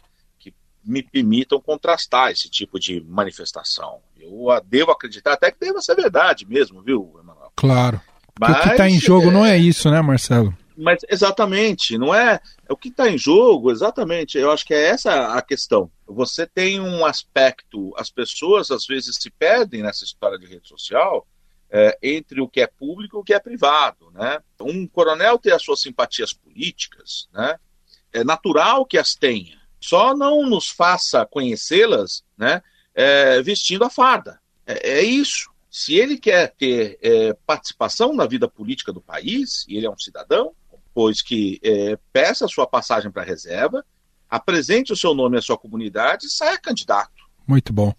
me 0.91 1.03
permitam 1.03 1.61
contrastar 1.61 2.31
esse 2.31 2.51
tipo 2.51 2.79
de 2.79 3.01
manifestação. 3.01 4.01
Eu 4.19 4.47
devo 4.65 4.91
acreditar 4.91 5.35
até 5.35 5.51
que 5.51 5.61
deva 5.61 5.81
ser 5.81 5.95
verdade 5.95 6.47
mesmo, 6.47 6.83
viu, 6.83 7.17
Emanuel? 7.19 7.53
Claro. 7.57 8.01
Mas, 8.39 8.57
o 8.57 8.63
que 8.63 8.69
está 8.71 8.89
em 8.89 8.99
jogo 8.99 9.29
é... 9.29 9.31
não 9.31 9.47
é 9.47 9.57
isso, 9.57 9.91
né, 9.91 10.01
Marcelo? 10.03 10.57
Mas 10.77 11.01
exatamente, 11.11 11.99
não 11.99 12.15
é, 12.15 12.41
o 12.69 12.77
que 12.77 12.89
está 12.89 13.09
em 13.09 13.19
jogo, 13.19 13.71
exatamente. 13.71 14.39
Eu 14.39 14.51
acho 14.51 14.65
que 14.65 14.73
é 14.73 14.89
essa 14.89 15.35
a 15.35 15.43
questão. 15.43 15.91
Você 16.07 16.47
tem 16.47 16.81
um 16.81 17.05
aspecto, 17.05 17.93
as 17.99 18.11
pessoas 18.11 18.71
às 18.71 18.87
vezes 18.87 19.17
se 19.21 19.31
perdem 19.31 19.83
nessa 19.83 20.05
história 20.05 20.39
de 20.39 20.47
rede 20.47 20.67
social 20.67 21.27
é, 21.71 21.99
entre 22.03 22.41
o 22.41 22.49
que 22.49 22.63
é 22.63 22.67
público 22.67 23.19
e 23.19 23.21
o 23.21 23.23
que 23.23 23.35
é 23.35 23.39
privado, 23.39 24.11
né? 24.13 24.39
Um 24.59 24.87
coronel 24.87 25.39
ter 25.39 25.53
as 25.53 25.63
suas 25.63 25.83
simpatias 25.83 26.33
políticas, 26.33 27.29
né? 27.33 27.57
É 28.11 28.25
natural 28.25 28.87
que 28.87 28.97
as 28.97 29.15
tenha 29.15 29.60
só 29.81 30.15
não 30.15 30.49
nos 30.49 30.69
faça 30.69 31.27
conhecê-las 31.27 32.23
né, 32.37 32.63
é, 32.95 33.43
vestindo 33.43 33.85
a 33.85 33.91
farda. 33.91 34.39
É, 34.67 34.99
é, 34.99 35.03
isso. 35.03 35.51
Se 35.71 35.95
ele 35.95 36.19
quer 36.19 36.53
ter 36.59 36.99
é, 37.01 37.33
participação 37.47 38.13
na 38.13 38.27
vida 38.27 38.49
política 38.49 38.93
do 38.93 39.01
país, 39.01 39.65
e 39.69 39.77
ele 39.77 39.87
é 39.87 39.91
um 39.91 39.99
cidadão, 39.99 40.53
pois 40.93 41.23
que 41.23 41.61
é, 41.63 41.97
peça 42.13 42.45
a 42.45 42.49
sua 42.49 42.67
passagem 42.67 43.11
para 43.11 43.23
a 43.23 43.25
reserva, 43.27 43.85
apresente 44.29 44.93
o 44.93 44.97
seu 44.97 45.15
nome 45.15 45.39
à 45.39 45.43
sua 45.43 45.57
comunidade 45.57 46.27
e 46.27 46.31
saia 46.31 46.59
candidato. 46.59 47.11
Muito 47.47 47.73
bom. 47.73 47.93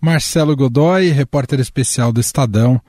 Marcelo 0.00 0.54
Godoy, 0.56 1.08
repórter 1.08 1.60
especial 1.60 2.12
do 2.12 2.20
Estadão, 2.20 2.80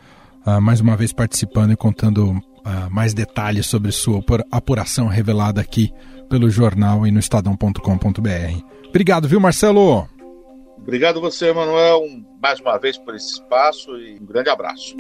uh, 0.45 0.62
mais 0.62 0.79
uma 0.79 0.95
vez 0.95 1.12
participando 1.12 1.71
e 1.71 1.75
contando 1.75 2.39
uh, 2.70 2.90
mais 2.94 3.14
detalhes 3.14 3.66
sobre 3.66 3.92
sua 3.92 4.24
apuração 4.52 5.08
revelada 5.08 5.60
aqui 5.60 5.92
pelo 6.30 6.50
jornal 6.50 7.08
e 7.08 7.12
no 7.12 7.20
estadão.com.br. 7.20 8.88
Obrigado, 8.88 9.28
viu, 9.28 9.40
Marcelo? 9.40 10.08
Obrigado 10.78 11.20
você, 11.20 11.52
Manuel, 11.52 12.04
mais 12.42 12.60
uma 12.60 12.78
vez 12.78 12.98
por 12.98 13.16
esse 13.16 13.34
espaço 13.34 13.98
e 13.98 14.18
um 14.20 14.26
grande 14.26 14.50
abraço. 14.50 14.96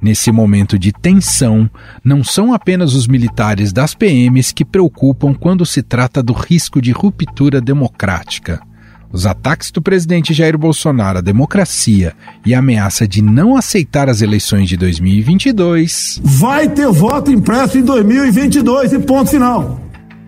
Nesse 0.00 0.30
momento 0.30 0.78
de 0.78 0.92
tensão, 0.92 1.70
não 2.04 2.22
são 2.22 2.52
apenas 2.52 2.92
os 2.92 3.06
militares 3.06 3.72
das 3.72 3.94
PMs 3.94 4.52
que 4.52 4.64
preocupam 4.64 5.32
quando 5.32 5.64
se 5.64 5.82
trata 5.82 6.22
do 6.22 6.34
risco 6.34 6.80
de 6.80 6.92
ruptura 6.92 7.58
democrática. 7.58 8.60
Os 9.14 9.26
ataques 9.26 9.70
do 9.70 9.80
presidente 9.80 10.34
Jair 10.34 10.58
Bolsonaro 10.58 11.18
à 11.18 11.20
democracia 11.20 12.14
e 12.44 12.52
a 12.52 12.58
ameaça 12.58 13.06
de 13.06 13.22
não 13.22 13.56
aceitar 13.56 14.08
as 14.08 14.20
eleições 14.20 14.68
de 14.68 14.76
2022. 14.76 16.20
Vai 16.20 16.68
ter 16.68 16.88
voto 16.88 17.30
impresso 17.30 17.78
em 17.78 17.84
2022 17.84 18.92
e 18.92 18.98
ponto 18.98 19.30
final. 19.30 19.80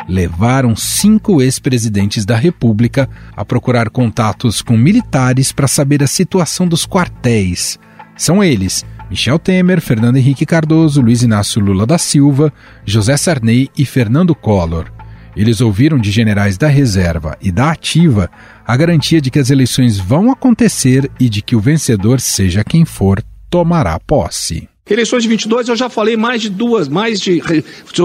Levaram 0.09 0.77
cinco 0.77 1.43
ex-presidentes 1.43 2.25
da 2.25 2.37
República 2.37 3.11
a 3.37 3.45
procurar 3.45 3.91
contatos 3.91 4.63
com 4.63 4.77
militares 4.77 5.51
para 5.51 5.67
saber 5.67 6.01
a 6.05 6.07
situação 6.07 6.69
dos 6.69 6.87
quartéis. 6.87 7.81
São 8.17 8.43
eles 8.43 8.87
Michel 9.11 9.41
Temer, 9.41 9.81
Fernando 9.81 10.19
Henrique 10.19 10.47
Cardoso, 10.47 11.01
Luiz 11.01 11.25
Inácio 11.25 11.61
Lula 11.61 11.87
da 11.87 11.99
Silva, 11.99 12.53
José 12.85 13.17
Sarney 13.17 13.69
e 13.77 13.85
Fernando 13.85 14.33
Collor. 14.33 14.96
Eles 15.37 15.61
ouviram 15.61 15.99
de 15.99 16.11
generais 16.11 16.57
da 16.57 16.67
reserva 16.67 17.37
e 17.43 17.53
da 17.53 17.71
ativa 17.71 18.31
a 18.67 18.77
garantia 18.77 19.21
de 19.21 19.31
que 19.31 19.39
as 19.39 19.51
eleições 19.51 19.99
vão 19.99 20.33
acontecer 20.33 21.11
e 21.21 21.29
de 21.29 21.43
que 21.43 21.55
o 21.55 21.61
vencedor, 21.61 22.21
seja 22.21 22.65
quem 22.65 22.87
for, 22.87 23.23
tomará 23.51 24.01
posse. 24.01 24.67
Eleições 24.89 25.25
de 25.25 25.29
22 25.29 25.69
eu 25.69 25.77
já 25.77 25.91
falei 25.91 26.17
mais 26.17 26.41
de 26.41 26.49
duas, 26.49 26.89
mais 26.89 27.21
de. 27.21 27.43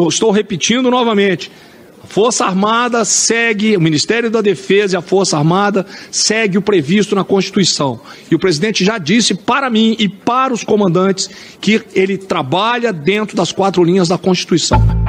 Estou 0.10 0.32
repetindo 0.32 0.92
novamente. 0.92 1.50
Força 2.04 2.46
Armada 2.46 3.06
segue, 3.06 3.78
o 3.78 3.82
Ministério 3.82 4.30
da 4.30 4.42
Defesa 4.42 4.96
e 4.96 4.98
a 4.98 5.02
Força 5.02 5.38
Armada 5.38 5.86
segue 6.12 6.58
o 6.58 6.62
previsto 6.62 7.16
na 7.16 7.24
Constituição. 7.24 8.02
E 8.30 8.36
o 8.36 8.40
presidente 8.40 8.84
já 8.84 8.98
disse 8.98 9.34
para 9.34 9.70
mim 9.70 9.96
e 9.98 10.10
para 10.10 10.54
os 10.54 10.64
comandantes 10.64 11.30
que 11.62 11.82
ele 11.94 12.18
trabalha 12.18 12.92
dentro 12.92 13.38
das 13.38 13.52
quatro 13.52 13.84
linhas 13.84 14.08
da 14.08 14.18
Constituição. 14.18 15.01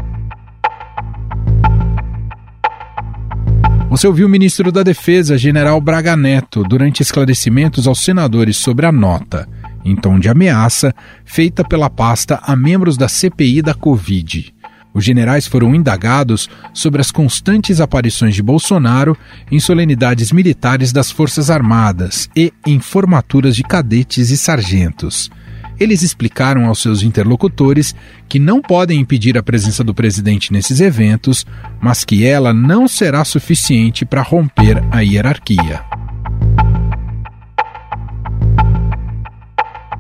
Você 3.93 4.07
ouviu 4.07 4.27
o 4.27 4.31
ministro 4.31 4.73
da 4.73 4.83
Defesa, 4.83 5.37
general 5.37 5.79
Braga 5.79 6.17
Neto, 6.17 6.65
durante 6.65 7.03
esclarecimentos 7.03 7.87
aos 7.87 7.99
senadores 8.03 8.57
sobre 8.57 8.87
a 8.87 8.91
nota, 8.91 9.47
em 9.85 9.95
tom 9.95 10.19
de 10.19 10.31
ameaça, 10.31 10.95
feita 11.27 11.63
pela 11.63 11.91
pasta 11.91 12.41
a 12.43 12.57
membros 12.57 12.97
da 12.97 13.07
CPI 13.07 13.61
da 13.61 13.75
Covid. 13.75 14.55
Os 14.95 15.05
generais 15.05 15.47
foram 15.47 15.75
indagados 15.75 16.49
sobre 16.73 17.03
as 17.03 17.11
constantes 17.11 17.83
aparições 17.83 18.35
de 18.35 18.43
Bolsonaro 18.43 19.15
em 19.51 19.61
solenidades 19.61 20.33
militares 20.33 20.91
das 20.91 21.11
Forças 21.11 21.51
Armadas 21.51 22.31
e 22.35 22.51
em 22.67 22.81
formaturas 22.81 23.55
de 23.55 23.63
cadetes 23.63 24.31
e 24.31 24.39
sargentos. 24.39 25.31
Eles 25.79 26.03
explicaram 26.03 26.67
aos 26.67 26.81
seus 26.81 27.03
interlocutores 27.03 27.95
que 28.29 28.39
não 28.39 28.61
podem 28.61 29.01
impedir 29.01 29.37
a 29.37 29.43
presença 29.43 29.83
do 29.83 29.95
presidente 29.95 30.53
nesses 30.53 30.81
eventos, 30.81 31.47
mas 31.81 32.05
que 32.05 32.25
ela 32.25 32.53
não 32.53 32.87
será 32.87 33.25
suficiente 33.25 34.05
para 34.05 34.23
romper 34.23 34.83
a 34.91 35.01
hierarquia. 35.01 35.85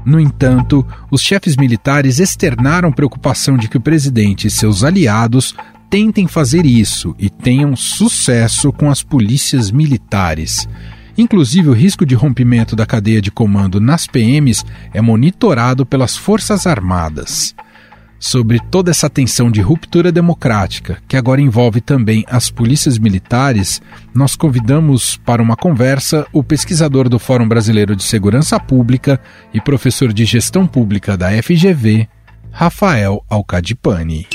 No 0.04 0.18
entanto, 0.18 0.86
os 1.10 1.20
chefes 1.20 1.56
militares 1.56 2.18
externaram 2.18 2.92
preocupação 2.92 3.56
de 3.56 3.68
que 3.68 3.76
o 3.76 3.80
presidente 3.80 4.48
e 4.48 4.50
seus 4.50 4.82
aliados 4.82 5.54
tentem 5.88 6.26
fazer 6.26 6.66
isso 6.66 7.14
e 7.18 7.28
tenham 7.30 7.76
sucesso 7.76 8.72
com 8.72 8.90
as 8.90 9.02
polícias 9.02 9.70
militares. 9.70 10.66
Inclusive, 11.16 11.68
o 11.68 11.72
risco 11.72 12.06
de 12.06 12.14
rompimento 12.14 12.74
da 12.74 12.86
cadeia 12.86 13.20
de 13.20 13.30
comando 13.30 13.80
nas 13.80 14.06
PMs 14.06 14.64
é 14.94 15.00
monitorado 15.00 15.84
pelas 15.84 16.16
Forças 16.16 16.66
Armadas. 16.66 17.54
Sobre 18.18 18.60
toda 18.70 18.90
essa 18.90 19.10
tensão 19.10 19.50
de 19.50 19.60
ruptura 19.60 20.12
democrática, 20.12 21.02
que 21.08 21.16
agora 21.16 21.40
envolve 21.40 21.80
também 21.80 22.24
as 22.28 22.50
polícias 22.50 22.96
militares, 22.96 23.82
nós 24.14 24.36
convidamos 24.36 25.16
para 25.16 25.42
uma 25.42 25.56
conversa 25.56 26.24
o 26.32 26.42
pesquisador 26.42 27.08
do 27.08 27.18
Fórum 27.18 27.48
Brasileiro 27.48 27.96
de 27.96 28.04
Segurança 28.04 28.60
Pública 28.60 29.20
e 29.52 29.60
professor 29.60 30.12
de 30.12 30.24
Gestão 30.24 30.68
Pública 30.68 31.16
da 31.16 31.30
FGV, 31.42 32.08
Rafael 32.52 33.24
Alcadipani. 33.28 34.28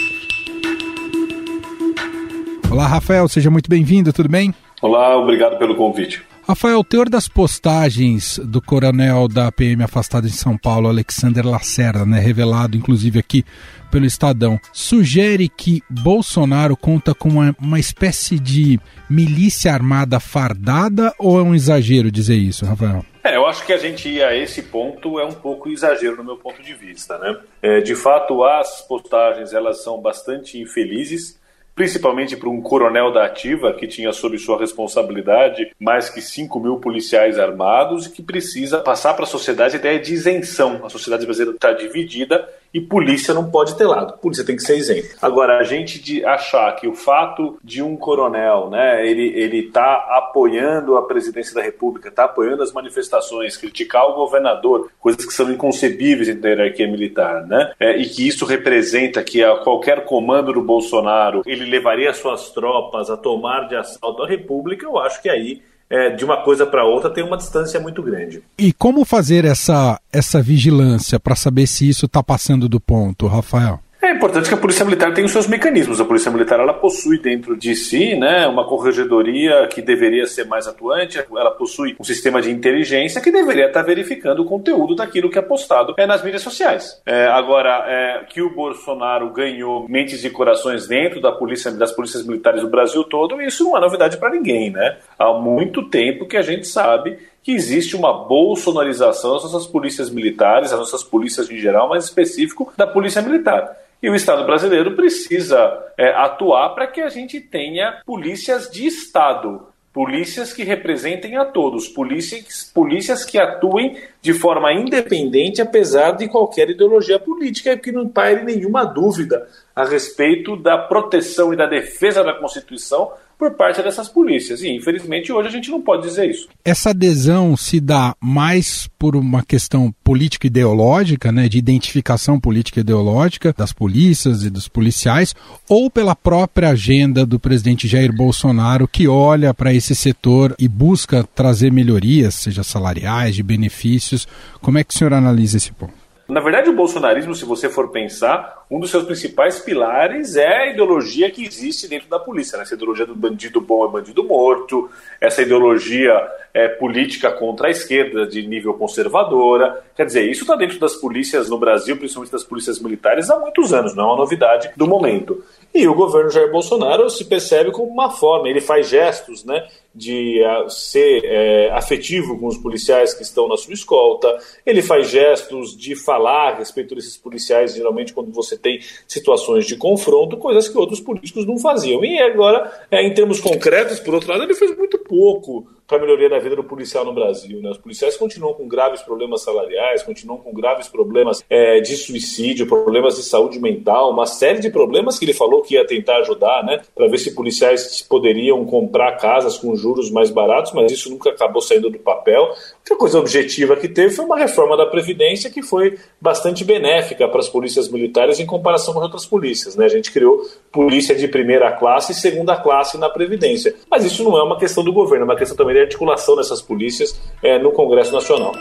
Olá, 2.70 2.86
Rafael, 2.88 3.28
seja 3.30 3.50
muito 3.50 3.70
bem-vindo, 3.70 4.12
tudo 4.12 4.28
bem? 4.28 4.54
Olá, 4.82 5.16
obrigado 5.18 5.58
pelo 5.58 5.76
convite. 5.76 6.22
Rafael, 6.48 6.80
o 6.80 6.84
teor 6.84 7.10
das 7.10 7.28
postagens 7.28 8.40
do 8.40 8.62
coronel 8.62 9.28
da 9.28 9.52
PM 9.52 9.84
afastado 9.84 10.28
em 10.28 10.32
São 10.32 10.58
Paulo, 10.58 10.88
Alexander 10.88 11.46
Lacerda, 11.46 12.06
né, 12.06 12.22
revelado 12.22 12.78
inclusive 12.78 13.20
aqui 13.20 13.44
pelo 13.92 14.06
Estadão, 14.06 14.58
sugere 14.72 15.50
que 15.50 15.84
Bolsonaro 15.90 16.78
conta 16.78 17.14
com 17.14 17.28
uma, 17.28 17.54
uma 17.60 17.78
espécie 17.78 18.40
de 18.40 18.80
milícia 19.10 19.74
armada 19.74 20.22
fardada 20.22 21.14
ou 21.20 21.38
é 21.38 21.44
um 21.44 21.54
exagero 21.54 22.10
dizer 22.10 22.38
isso, 22.38 22.66
Rafael? 22.66 23.04
É, 23.26 23.36
eu 23.36 23.46
acho 23.46 23.66
que 23.66 23.74
a 23.74 23.78
gente 23.78 24.08
ir 24.08 24.24
a 24.24 24.34
esse 24.34 24.62
ponto 24.62 25.20
é 25.20 25.26
um 25.26 25.34
pouco 25.34 25.68
exagero 25.68 26.16
no 26.16 26.24
meu 26.24 26.38
ponto 26.38 26.64
de 26.64 26.74
vista, 26.74 27.18
né? 27.18 27.38
É, 27.62 27.82
de 27.82 27.94
fato, 27.94 28.42
as 28.46 28.88
postagens 28.88 29.52
elas 29.52 29.84
são 29.84 30.02
bastante 30.02 30.58
infelizes 30.58 31.37
principalmente 31.78 32.36
para 32.36 32.50
um 32.50 32.60
coronel 32.60 33.14
da 33.14 33.24
ativa 33.24 33.72
que 33.72 33.86
tinha 33.86 34.12
sob 34.12 34.36
sua 34.40 34.60
responsabilidade 34.60 35.72
mais 35.80 36.10
que 36.10 36.20
5 36.20 36.60
mil 36.60 36.78
policiais 36.78 37.38
armados 37.38 38.08
e 38.08 38.10
que 38.10 38.24
precisa 38.24 38.80
passar 38.80 39.14
para 39.14 39.26
a 39.26 39.28
sociedade 39.28 39.76
a 39.76 39.80
ideia 39.80 40.00
de 40.00 40.12
isenção. 40.12 40.84
A 40.84 40.90
sociedade 40.90 41.24
brasileira 41.24 41.54
está 41.56 41.72
dividida 41.74 42.50
e 42.74 42.82
polícia 42.82 43.34
não 43.34 43.50
pode 43.50 43.76
ter 43.76 43.86
lado. 43.86 44.18
Polícia 44.20 44.46
tem 44.46 44.56
que 44.56 44.62
ser 44.62 44.78
isenta. 44.78 45.16
Agora, 45.22 45.58
a 45.58 45.64
gente 45.64 46.02
de 46.02 46.24
achar 46.26 46.76
que 46.76 46.88
o 46.88 46.94
fato 46.94 47.58
de 47.64 47.82
um 47.82 47.96
coronel, 47.96 48.70
né, 48.70 49.06
ele 49.06 49.28
ele 49.38 49.64
tá 49.72 50.06
apoiando 50.18 50.98
a 50.98 51.06
presidência 51.06 51.54
da 51.54 51.62
República, 51.62 52.10
está 52.10 52.26
apoiando 52.26 52.64
as 52.64 52.72
manifestações, 52.72 53.58
criticar 53.58 54.08
o 54.08 54.16
governador, 54.16 54.90
coisas 55.00 55.26
que 55.26 55.34
são 55.34 55.52
inconcebíveis 55.52 56.28
dentro 56.28 56.44
da 56.44 56.50
hierarquia 56.50 56.88
militar, 56.88 57.46
né, 57.46 57.74
é, 57.80 57.98
e 57.98 58.08
que 58.08 58.28
isso 58.28 58.46
representa 58.46 59.24
que 59.24 59.44
a 59.44 59.58
qualquer 59.58 60.06
comando 60.06 60.54
do 60.54 60.62
Bolsonaro 60.62 61.42
ele 61.46 61.66
levaria 61.66 62.14
suas 62.14 62.52
tropas 62.52 63.10
a 63.10 63.18
tomar 63.18 63.68
de 63.68 63.76
assalto 63.76 64.24
a 64.24 64.28
República, 64.28 64.86
eu 64.86 64.98
acho 64.98 65.22
que 65.22 65.30
aí 65.30 65.62
é, 65.90 66.10
de 66.10 66.26
uma 66.26 66.44
coisa 66.44 66.66
para 66.66 66.84
outra 66.86 67.10
tem 67.10 67.24
uma 67.24 67.38
distância 67.38 67.80
muito 67.80 68.02
grande. 68.02 68.44
E 68.58 68.74
como 68.74 69.06
fazer 69.06 69.46
essa, 69.46 70.00
essa 70.12 70.42
vigilância 70.42 71.20
para 71.20 71.36
saber 71.36 71.68
se 71.68 71.88
isso 71.88 72.06
está 72.06 72.22
passando 72.22 72.68
do 72.68 72.80
ponto, 72.80 73.28
Rafael? 73.28 73.80
É 74.18 74.20
importante 74.20 74.50
que 74.50 74.56
a 74.56 74.58
Polícia 74.58 74.84
Militar 74.84 75.14
tenha 75.14 75.28
os 75.28 75.32
seus 75.32 75.46
mecanismos. 75.46 76.02
A 76.02 76.06
Polícia 76.06 76.32
Militar 76.32 76.60
ela 76.60 76.74
possui 76.74 77.20
dentro 77.20 77.56
de 77.56 77.76
si 77.76 78.16
né, 78.16 78.48
uma 78.48 78.66
corregedoria 78.66 79.68
que 79.68 79.80
deveria 79.80 80.26
ser 80.26 80.46
mais 80.46 80.66
atuante, 80.66 81.20
ela 81.20 81.52
possui 81.52 81.96
um 82.00 82.04
sistema 82.04 82.42
de 82.42 82.50
inteligência 82.50 83.22
que 83.22 83.32
deveria 83.32 83.68
estar 83.68 83.84
verificando 83.84 84.40
o 84.40 84.46
conteúdo 84.46 84.96
daquilo 84.96 85.30
que 85.30 85.38
é 85.38 85.42
postado 85.44 85.94
é, 86.00 86.08
nas 86.08 86.24
mídias 86.24 86.42
sociais. 86.42 87.00
É, 87.06 87.28
agora, 87.28 87.86
é, 87.88 88.24
que 88.28 88.42
o 88.42 88.56
Bolsonaro 88.56 89.30
ganhou 89.30 89.88
mentes 89.88 90.26
e 90.26 90.32
corações 90.32 90.88
dentro 90.88 91.22
da 91.22 91.32
polícia, 91.32 91.70
das 91.70 91.92
polícias 91.92 92.26
militares 92.26 92.64
do 92.64 92.70
Brasil 92.70 93.04
todo, 93.04 93.40
isso 93.40 93.66
não 93.66 93.78
é 93.78 93.80
novidade 93.80 94.18
para 94.18 94.32
ninguém. 94.32 94.72
Né? 94.72 94.98
Há 95.20 95.32
muito 95.34 95.88
tempo 95.90 96.26
que 96.26 96.38
a 96.38 96.42
gente 96.42 96.66
sabe 96.66 97.20
que 97.44 97.52
existe 97.52 97.96
uma 97.96 98.12
bolsonarização 98.26 99.36
das 99.36 99.44
nossas 99.44 99.68
polícias 99.68 100.10
militares, 100.10 100.72
das 100.72 100.80
nossas 100.80 101.04
polícias 101.04 101.52
em 101.52 101.58
geral, 101.58 101.88
mas 101.88 102.06
específico 102.06 102.74
da 102.76 102.88
polícia 102.88 103.22
militar. 103.22 103.78
E 104.02 104.10
o 104.10 104.16
Estado 104.16 104.46
brasileiro 104.46 104.96
precisa 104.96 105.58
é, 105.98 106.10
atuar 106.10 106.70
para 106.70 106.88
que 106.88 107.02
a 107.02 107.10
gente 107.10 107.42
tenha 107.42 108.02
polícias 108.06 108.70
de 108.70 108.86
Estado, 108.86 109.68
polícias 109.92 110.54
que 110.54 110.64
representem 110.64 111.36
a 111.38 111.46
todos, 111.46 111.88
polícias, 111.88 112.72
polícias 112.72 113.26
que 113.26 113.40
atuem 113.40 113.98
de 114.22 114.34
forma 114.34 114.72
independente, 114.72 115.60
apesar 115.60 116.12
de 116.12 116.28
qualquer 116.28 116.70
ideologia 116.70 117.18
política, 117.18 117.76
que 117.76 117.92
não 117.92 118.08
paire 118.08 118.44
nenhuma 118.44 118.86
dúvida 118.86 119.48
a 119.76 119.84
respeito 119.84 120.56
da 120.56 120.78
proteção 120.78 121.52
e 121.52 121.58
da 121.58 121.66
defesa 121.66 122.24
da 122.24 122.36
Constituição 122.36 123.12
por 123.38 123.52
parte 123.52 123.82
dessas 123.82 124.10
polícias. 124.10 124.62
E, 124.62 124.70
infelizmente, 124.70 125.32
hoje 125.32 125.48
a 125.48 125.52
gente 125.52 125.70
não 125.70 125.82
pode 125.82 126.04
dizer 126.04 126.30
isso. 126.30 126.48
Essa 126.66 126.90
adesão 126.90 127.56
se 127.56 127.80
dá 127.80 128.16
mais 128.20 128.90
por 128.98 129.16
uma 129.16 129.44
questão 129.44 129.94
político-ideológica, 130.04 131.32
né, 131.32 131.48
de 131.48 131.58
identificação 131.58 132.40
política-ideológica 132.40 133.54
das 133.56 133.72
polícias 133.72 134.44
e 134.44 134.50
dos 134.50 134.68
policiais, 134.68 135.36
ou 135.70 135.90
pela 135.90 136.16
própria 136.16 136.70
agenda 136.70 137.26
do 137.26 137.40
presidente 137.40 137.88
Jair 137.88 138.12
Bolsonaro, 138.14 138.88
que 138.88 139.08
olha 139.08 139.54
para 139.54 139.74
esse 139.74 139.96
setor 139.96 140.56
e 140.58 140.68
busca 140.68 141.24
trazer 141.36 141.72
melhorias, 141.72 142.36
seja 142.36 142.64
salariais, 142.64 143.36
de 143.36 143.44
benefícios. 143.44 144.28
Como 144.62 144.78
é 144.78 144.84
que 144.84 144.94
o 144.94 144.98
senhor 144.98 145.14
analisa 145.14 145.58
esse 145.58 145.72
ponto? 145.72 145.97
Na 146.28 146.42
verdade, 146.42 146.70
o 146.70 146.76
bolsonarismo, 146.76 147.34
se 147.34 147.46
você 147.46 147.70
for 147.70 147.90
pensar, 147.90 148.66
um 148.70 148.82
dos 148.82 148.92
seus 148.92 149.06
principais 149.06 149.60
pilares 149.60 150.36
é 150.36 150.64
a 150.64 150.72
ideologia 150.72 151.32
que 151.32 151.46
existe 151.46 151.88
dentro 151.88 152.10
da 152.10 152.20
polícia. 152.20 152.58
Né? 152.58 152.64
Essa 152.64 152.76
ideologia 152.76 153.06
do 153.06 153.16
bandido 153.16 153.62
bom 153.62 153.88
é 153.88 153.92
bandido 153.92 154.26
morto, 154.26 154.90
essa 155.22 155.42
ideologia 155.42 156.14
é, 156.58 156.68
política 156.68 157.32
contra 157.32 157.68
a 157.68 157.70
esquerda, 157.70 158.26
de 158.26 158.42
nível 158.42 158.74
conservadora. 158.74 159.86
Quer 159.96 160.08
dizer, 160.08 160.28
isso 160.28 160.42
está 160.42 160.56
dentro 160.56 160.80
das 160.80 160.96
polícias 160.96 161.48
no 161.52 161.60
Brasil, 161.60 161.96
principalmente 161.96 162.32
das 162.32 162.44
polícias 162.44 162.80
militares, 162.80 163.30
há 163.30 163.38
muitos 163.38 163.72
anos, 163.74 163.96
não 163.96 164.06
é 164.06 164.08
uma 164.08 164.18
novidade 164.18 164.72
do 164.76 164.88
momento. 164.88 165.44
E 165.72 165.88
o 165.88 165.94
governo 165.94 166.32
Jair 166.32 166.52
Bolsonaro 166.52 167.12
se 167.12 167.26
percebe 167.26 167.70
como 167.72 167.92
uma 167.92 168.10
forma, 168.10 168.50
ele 168.50 168.60
faz 168.60 168.90
gestos 168.90 169.44
né, 169.44 169.68
de 169.94 170.42
uh, 170.42 170.68
ser 170.68 171.24
é, 171.26 171.70
afetivo 171.74 172.40
com 172.40 172.48
os 172.48 172.58
policiais 172.58 173.14
que 173.14 173.22
estão 173.22 173.48
na 173.48 173.56
sua 173.56 173.76
escolta, 173.76 174.36
ele 174.66 174.82
faz 174.82 175.12
gestos 175.12 175.78
de 175.78 175.96
falar 175.96 176.54
a 176.54 176.56
respeito 176.56 176.96
desses 176.96 177.18
policiais, 177.18 177.76
geralmente 177.76 178.14
quando 178.14 178.32
você 178.32 178.58
tem 178.58 178.80
situações 179.08 179.68
de 179.68 179.76
confronto, 179.76 180.38
coisas 180.38 180.68
que 180.68 180.78
outros 180.78 181.02
políticos 181.02 181.46
não 181.46 181.60
faziam. 181.60 182.04
E 182.04 182.20
agora, 182.20 182.72
é, 182.90 183.06
em 183.06 183.14
termos 183.14 183.40
concretos, 183.40 184.00
por 184.00 184.16
outro 184.16 184.32
lado, 184.32 184.42
ele 184.42 184.56
fez 184.56 184.76
muito 184.76 184.98
pouco 184.98 185.68
para 185.88 185.98
a 185.98 186.02
melhoria 186.02 186.30
da 186.30 186.38
vida 186.38 186.56
do 186.56 186.64
policial 186.64 187.06
no 187.06 187.14
Brasil. 187.14 187.62
Né? 187.62 187.70
Os 187.70 187.78
policiais 187.78 188.18
continuam 188.18 188.54
com 188.54 188.68
graves 188.68 189.02
problemas 189.02 189.42
salariais, 189.42 190.04
continuam 190.04 190.38
com 190.38 190.54
graves 190.54 190.90
problemas 190.90 191.44
é, 191.50 191.80
de 191.80 191.96
suicídio, 191.96 192.68
problemas 192.68 193.16
de 193.16 193.24
saúde 193.24 193.58
mental, 193.58 194.12
uma 194.12 194.26
série 194.26 194.60
de 194.60 194.70
problemas 194.70 195.18
que 195.18 195.24
ele 195.24 195.34
falou 195.34 195.62
que 195.62 195.76
ia 195.76 195.88
tentar 195.88 196.18
ajudar, 196.18 196.64
né, 196.64 196.82
para 196.94 197.08
ver 197.08 197.18
se 197.18 197.34
policiais 197.34 198.02
poderiam 198.02 198.66
comprar 198.66 199.14
casas 199.14 199.58
com 199.58 199.76
juros 199.76 200.12
mais 200.12 200.30
baratos, 200.30 200.74
mas 200.74 200.92
isso 200.92 201.10
nunca 201.10 201.30
acabou 201.30 201.62
saindo 201.62 201.90
do 201.90 202.00
papel. 202.00 202.54
Outra 202.80 202.96
coisa 202.98 203.20
objetiva 203.20 203.78
que 203.78 203.88
teve 203.88 204.14
foi 204.14 204.26
uma 204.26 204.38
reforma 204.38 204.76
da 204.76 204.86
Previdência 204.86 205.50
que 205.50 205.62
foi 205.62 205.98
bastante 206.20 206.66
benéfica 206.66 207.28
para 207.28 207.40
as 207.40 207.48
polícias 207.48 207.88
militares 207.88 208.40
em 208.40 208.46
comparação 208.46 208.94
com 208.94 209.00
outras 209.00 209.26
polícias. 209.26 209.76
Né? 209.76 209.86
A 209.86 209.90
gente 209.90 210.12
criou 210.12 210.46
polícia 210.72 211.16
de 211.16 211.28
primeira 211.28 211.72
classe 211.72 212.12
e 212.12 212.16
segunda 212.16 212.58
classe 212.58 212.98
na 212.98 213.10
Previdência. 213.10 213.74
Mas 213.90 214.04
isso 214.04 214.24
não 214.24 214.38
é 214.38 214.44
uma 214.44 214.58
questão 214.58 214.84
do 214.84 214.92
governo, 214.92 215.24
é 215.24 215.26
uma 215.26 215.36
questão 215.36 215.56
também 215.56 215.77
articulação 215.82 216.36
dessas 216.36 216.62
polícias 216.62 217.20
é, 217.44 217.58
no 217.60 217.72
Congresso 217.72 218.14
Nacional. 218.14 218.54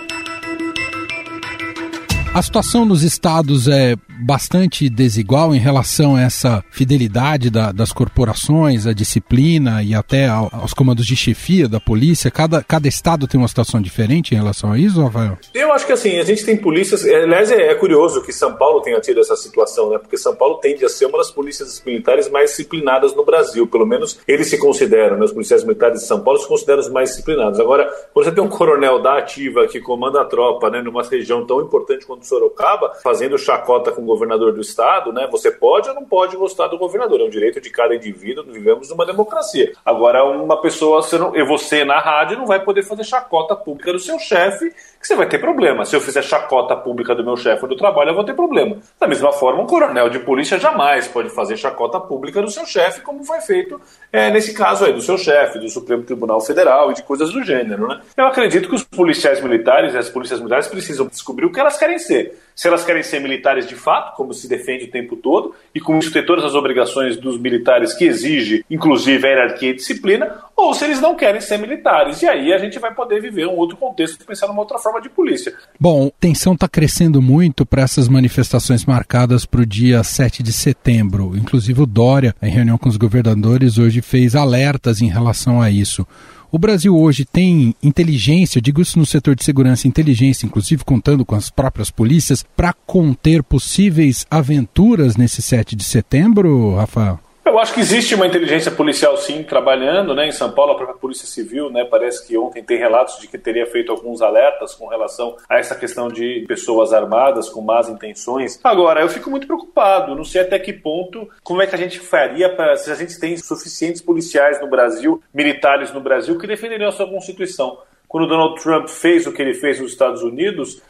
A 2.37 2.43
situação 2.43 2.85
nos 2.85 3.03
estados 3.03 3.67
é 3.67 3.97
bastante 4.21 4.91
desigual 4.91 5.55
em 5.55 5.59
relação 5.59 6.17
a 6.17 6.21
essa 6.21 6.63
fidelidade 6.71 7.49
da, 7.49 7.73
das 7.73 7.95
corporações, 7.95 8.87
a 8.87 8.93
disciplina 8.93 9.83
e 9.83 9.95
até 9.95 10.29
ao, 10.29 10.51
aos 10.53 10.75
comandos 10.75 11.07
de 11.07 11.17
chefia 11.17 11.67
da 11.67 11.81
polícia. 11.81 12.31
Cada, 12.31 12.63
cada 12.63 12.87
estado 12.87 13.27
tem 13.27 13.41
uma 13.41 13.49
situação 13.49 13.81
diferente 13.81 14.35
em 14.35 14.37
relação 14.37 14.71
a 14.71 14.79
isso, 14.79 15.03
Rafael? 15.03 15.39
Eu 15.55 15.73
acho 15.73 15.87
que 15.87 15.95
assim, 15.95 16.19
a 16.19 16.25
gente 16.25 16.45
tem 16.45 16.59
polícias. 16.59 17.07
É, 17.07 17.23
aliás, 17.23 17.51
é, 17.51 17.69
é 17.69 17.75
curioso 17.75 18.23
que 18.23 18.35
São 18.35 18.55
Paulo 18.55 18.83
tenha 18.83 19.01
tido 19.01 19.19
essa 19.19 19.35
situação, 19.35 19.89
né? 19.89 19.97
Porque 19.99 20.19
São 20.19 20.37
Paulo 20.37 20.57
tende 20.57 20.85
a 20.85 20.91
ser 20.91 21.07
uma 21.07 21.17
das 21.17 21.31
polícias 21.31 21.83
militares 21.87 22.29
mais 22.29 22.51
disciplinadas 22.51 23.17
no 23.17 23.25
Brasil. 23.25 23.67
Pelo 23.67 23.87
menos 23.87 24.21
eles 24.29 24.51
se 24.51 24.59
consideram, 24.59 25.17
né? 25.17 25.25
Os 25.25 25.33
policiais 25.33 25.65
militares 25.65 26.01
de 26.01 26.07
São 26.07 26.21
Paulo 26.21 26.39
se 26.39 26.47
consideram 26.47 26.81
os 26.81 26.91
mais 26.91 27.09
disciplinados. 27.09 27.59
Agora, 27.59 27.91
quando 28.13 28.27
você 28.27 28.33
tem 28.33 28.45
um 28.45 28.49
coronel 28.51 29.01
da 29.01 29.17
ativa 29.17 29.67
que 29.67 29.81
comanda 29.81 30.21
a 30.21 30.25
tropa, 30.27 30.69
né? 30.69 30.83
Numa 30.83 31.03
região 31.03 31.47
tão 31.47 31.63
importante 31.63 32.05
quanto 32.05 32.26
Sorocaba, 32.27 32.93
fazendo 33.03 33.39
chacota 33.39 33.93
com 33.93 34.03
o 34.03 34.07
governador 34.07 34.53
do 34.53 34.61
estado, 34.61 35.13
né? 35.13 35.29
Você 35.31 35.51
pode 35.51 35.89
ou 35.89 35.95
não 35.95 36.05
pode 36.05 36.37
gostar 36.37 36.69
do 36.69 36.79
governador, 36.79 37.21
é 37.21 37.25
um 37.25 37.31
direito 37.31 37.61
de 37.61 37.71
cada 37.71 37.95
indivíduo, 37.95 38.45
vivemos 38.45 38.91
numa 38.91 39.07
democracia. 39.07 39.73
Agora, 39.85 40.25
uma 40.25 40.61
pessoa, 40.61 41.03
você, 41.03 41.19
não, 41.19 41.33
você 41.47 41.85
na 41.85 41.99
rádio 41.99 42.39
não 42.39 42.47
vai 42.47 42.63
poder 42.63 42.83
fazer 42.83 43.05
chacota 43.05 43.55
pública 43.55 43.93
do 43.93 43.99
seu 43.99 44.19
chefe, 44.19 44.71
que 44.71 45.07
você 45.07 45.15
vai 45.15 45.29
ter 45.29 45.39
problema. 45.39 45.85
Se 45.85 45.95
eu 45.95 46.01
fizer 46.01 46.23
chacota 46.23 46.77
pública 46.77 47.15
do 47.15 47.25
meu 47.25 47.37
chefe 47.37 47.67
do 47.67 47.77
trabalho, 47.77 48.11
eu 48.11 48.15
vou 48.15 48.25
ter 48.25 48.35
problema. 48.35 48.79
Da 48.99 49.07
mesma 49.07 49.33
forma, 49.33 49.63
um 49.63 49.67
coronel 49.67 50.09
de 50.09 50.19
polícia 50.19 50.59
jamais 50.59 51.07
pode 51.07 51.31
fazer 51.31 51.57
chacota 51.57 52.01
pública 52.01 52.43
do 52.43 52.51
seu 52.51 52.67
chefe, 52.67 53.01
como 53.01 53.25
foi 53.25 53.41
feito 53.41 53.81
é, 54.13 54.31
nesse 54.31 54.53
caso 54.53 54.85
aí, 54.85 54.93
do 54.93 55.01
seu 55.01 55.17
chefe, 55.17 55.59
do 55.59 55.69
Supremo 55.69 56.03
Tribunal 56.03 56.41
Federal 56.41 56.91
e 56.91 56.95
de 56.95 57.03
coisas 57.03 57.33
do 57.33 57.43
gênero, 57.43 57.87
né? 57.87 58.01
Eu 58.17 58.27
acredito 58.27 58.69
que 58.69 58.75
os 58.75 58.85
policiais 58.85 59.41
militares 59.41 59.95
e 59.95 59.99
as 59.99 60.09
polícias 60.09 60.41
militares 60.41 60.67
precisam 60.67 61.07
descobrir 61.07 61.47
o 61.47 61.53
que 61.53 61.61
elas 61.61 61.77
querem 61.77 61.99
ser 61.99 62.16
se 62.57 62.67
elas 62.67 62.85
querem 62.85 63.03
ser 63.03 63.21
militares 63.21 63.67
de 63.69 63.75
fato, 63.75 64.17
como 64.17 64.33
se 64.33 64.49
defende 64.49 64.87
o 64.87 64.91
tempo 64.91 65.15
todo, 65.15 65.55
e 65.75 65.81
com 65.81 65.99
isso 65.99 66.11
ter 66.11 66.25
todas 66.25 66.43
as 66.43 66.55
obrigações 66.55 67.19
dos 67.19 67.39
militares 67.39 67.93
que 67.93 68.07
exige, 68.07 68.65
inclusive 68.71 69.27
a 69.27 69.31
hierarquia 69.31 69.71
e 69.71 69.75
disciplina, 69.75 70.41
ou 70.57 70.73
se 70.73 70.85
eles 70.85 70.99
não 70.99 71.15
querem 71.15 71.41
ser 71.41 71.59
militares. 71.59 72.23
E 72.23 72.27
aí 72.27 72.55
a 72.55 72.59
gente 72.59 72.79
vai 72.79 72.95
poder 72.95 73.21
viver 73.21 73.47
um 73.47 73.57
outro 73.57 73.77
contexto, 73.77 74.25
pensar 74.25 74.47
numa 74.47 74.61
outra 74.61 74.79
forma 74.79 75.03
de 75.03 75.11
polícia. 75.11 75.53
Bom, 75.79 76.11
tensão 76.19 76.55
está 76.55 76.67
crescendo 76.67 77.21
muito 77.21 77.67
para 77.67 77.83
essas 77.83 78.09
manifestações 78.09 78.87
marcadas 78.87 79.45
para 79.45 79.61
o 79.61 79.67
dia 79.67 80.03
7 80.03 80.43
de 80.43 80.53
setembro. 80.53 81.37
Inclusive 81.37 81.83
o 81.83 81.87
Dória, 81.87 82.35
em 82.41 82.51
reunião 82.51 82.79
com 82.79 82.89
os 82.89 82.97
governadores, 82.97 83.77
hoje 83.77 84.01
fez 84.01 84.35
alertas 84.35 85.03
em 85.03 85.09
relação 85.09 85.61
a 85.61 85.71
isso. 85.71 86.07
O 86.51 86.59
Brasil 86.59 86.97
hoje 86.97 87.25
tem 87.25 87.75
inteligência, 87.83 88.61
digo 88.61 88.81
isso 88.81 88.99
no 88.99 89.07
setor 89.07 89.35
de 89.35 89.45
segurança, 89.45 89.89
inteligência, 89.89 90.47
inclusive 90.47 90.85
contando 90.85 91.25
com 91.25 91.35
as 91.35 91.51
próprias 91.51 91.91
polícias, 91.91 92.45
para 92.57 92.73
conter 92.73 93.43
possíveis 93.43 94.25
aventuras 94.31 95.17
nesse 95.17 95.43
7 95.43 95.75
de 95.75 95.85
setembro, 95.85 96.77
Rafael? 96.77 97.26
Eu 97.57 97.61
acho 97.63 97.73
que 97.73 97.81
existe 97.81 98.15
uma 98.15 98.27
inteligência 98.27 98.71
policial 98.71 99.17
sim 99.17 99.43
trabalhando, 99.43 100.15
né? 100.15 100.29
Em 100.29 100.31
São 100.31 100.53
Paulo 100.53 100.73
a 100.73 100.75
própria 100.75 100.99
Polícia 100.99 101.27
Civil, 101.27 101.71
né? 101.71 101.87
Parece 101.87 102.27
que 102.27 102.37
ontem 102.37 102.63
tem 102.63 102.77
relatos 102.77 103.19
de 103.19 103.29
que 103.29 103.39
teria 103.39 103.65
feito 103.65 103.91
alguns 103.91 104.21
alertas 104.21 104.75
com 104.75 104.87
relação 104.89 105.39
a 105.49 105.59
essa 105.59 105.75
questão 105.75 106.09
de 106.09 106.45
pessoas 106.47 106.93
armadas 106.93 107.49
com 107.49 107.63
más 107.63 107.89
intenções. 107.89 108.61
Agora, 108.63 109.01
eu 109.01 109.09
fico 109.09 109.31
muito 109.31 109.47
preocupado, 109.47 110.15
não 110.15 110.23
sei 110.23 110.43
até 110.43 110.59
que 110.59 110.71
ponto, 110.71 111.31
como 111.43 111.63
é 111.63 111.67
que 111.67 111.75
a 111.75 111.79
gente 111.79 111.99
faria 111.99 112.55
para 112.55 112.77
se 112.77 112.93
a 112.93 112.95
gente 112.95 113.19
tem 113.19 113.35
suficientes 113.39 114.03
policiais 114.03 114.61
no 114.61 114.69
Brasil, 114.69 115.23
militares 115.33 115.91
no 115.95 116.01
Brasil 116.03 116.39
que 116.39 116.47
defenderiam 116.47 116.91
a 116.91 116.93
sua 116.93 117.09
Constituição. 117.09 117.79
Quando 118.07 118.29
Donald 118.29 118.63
Trump 118.63 118.87
fez 118.87 119.27
o 119.27 119.33
que 119.33 119.41
ele 119.41 119.55
fez 119.55 119.81
nos 119.81 119.93
Estados 119.93 120.23
Unidos, 120.23 120.83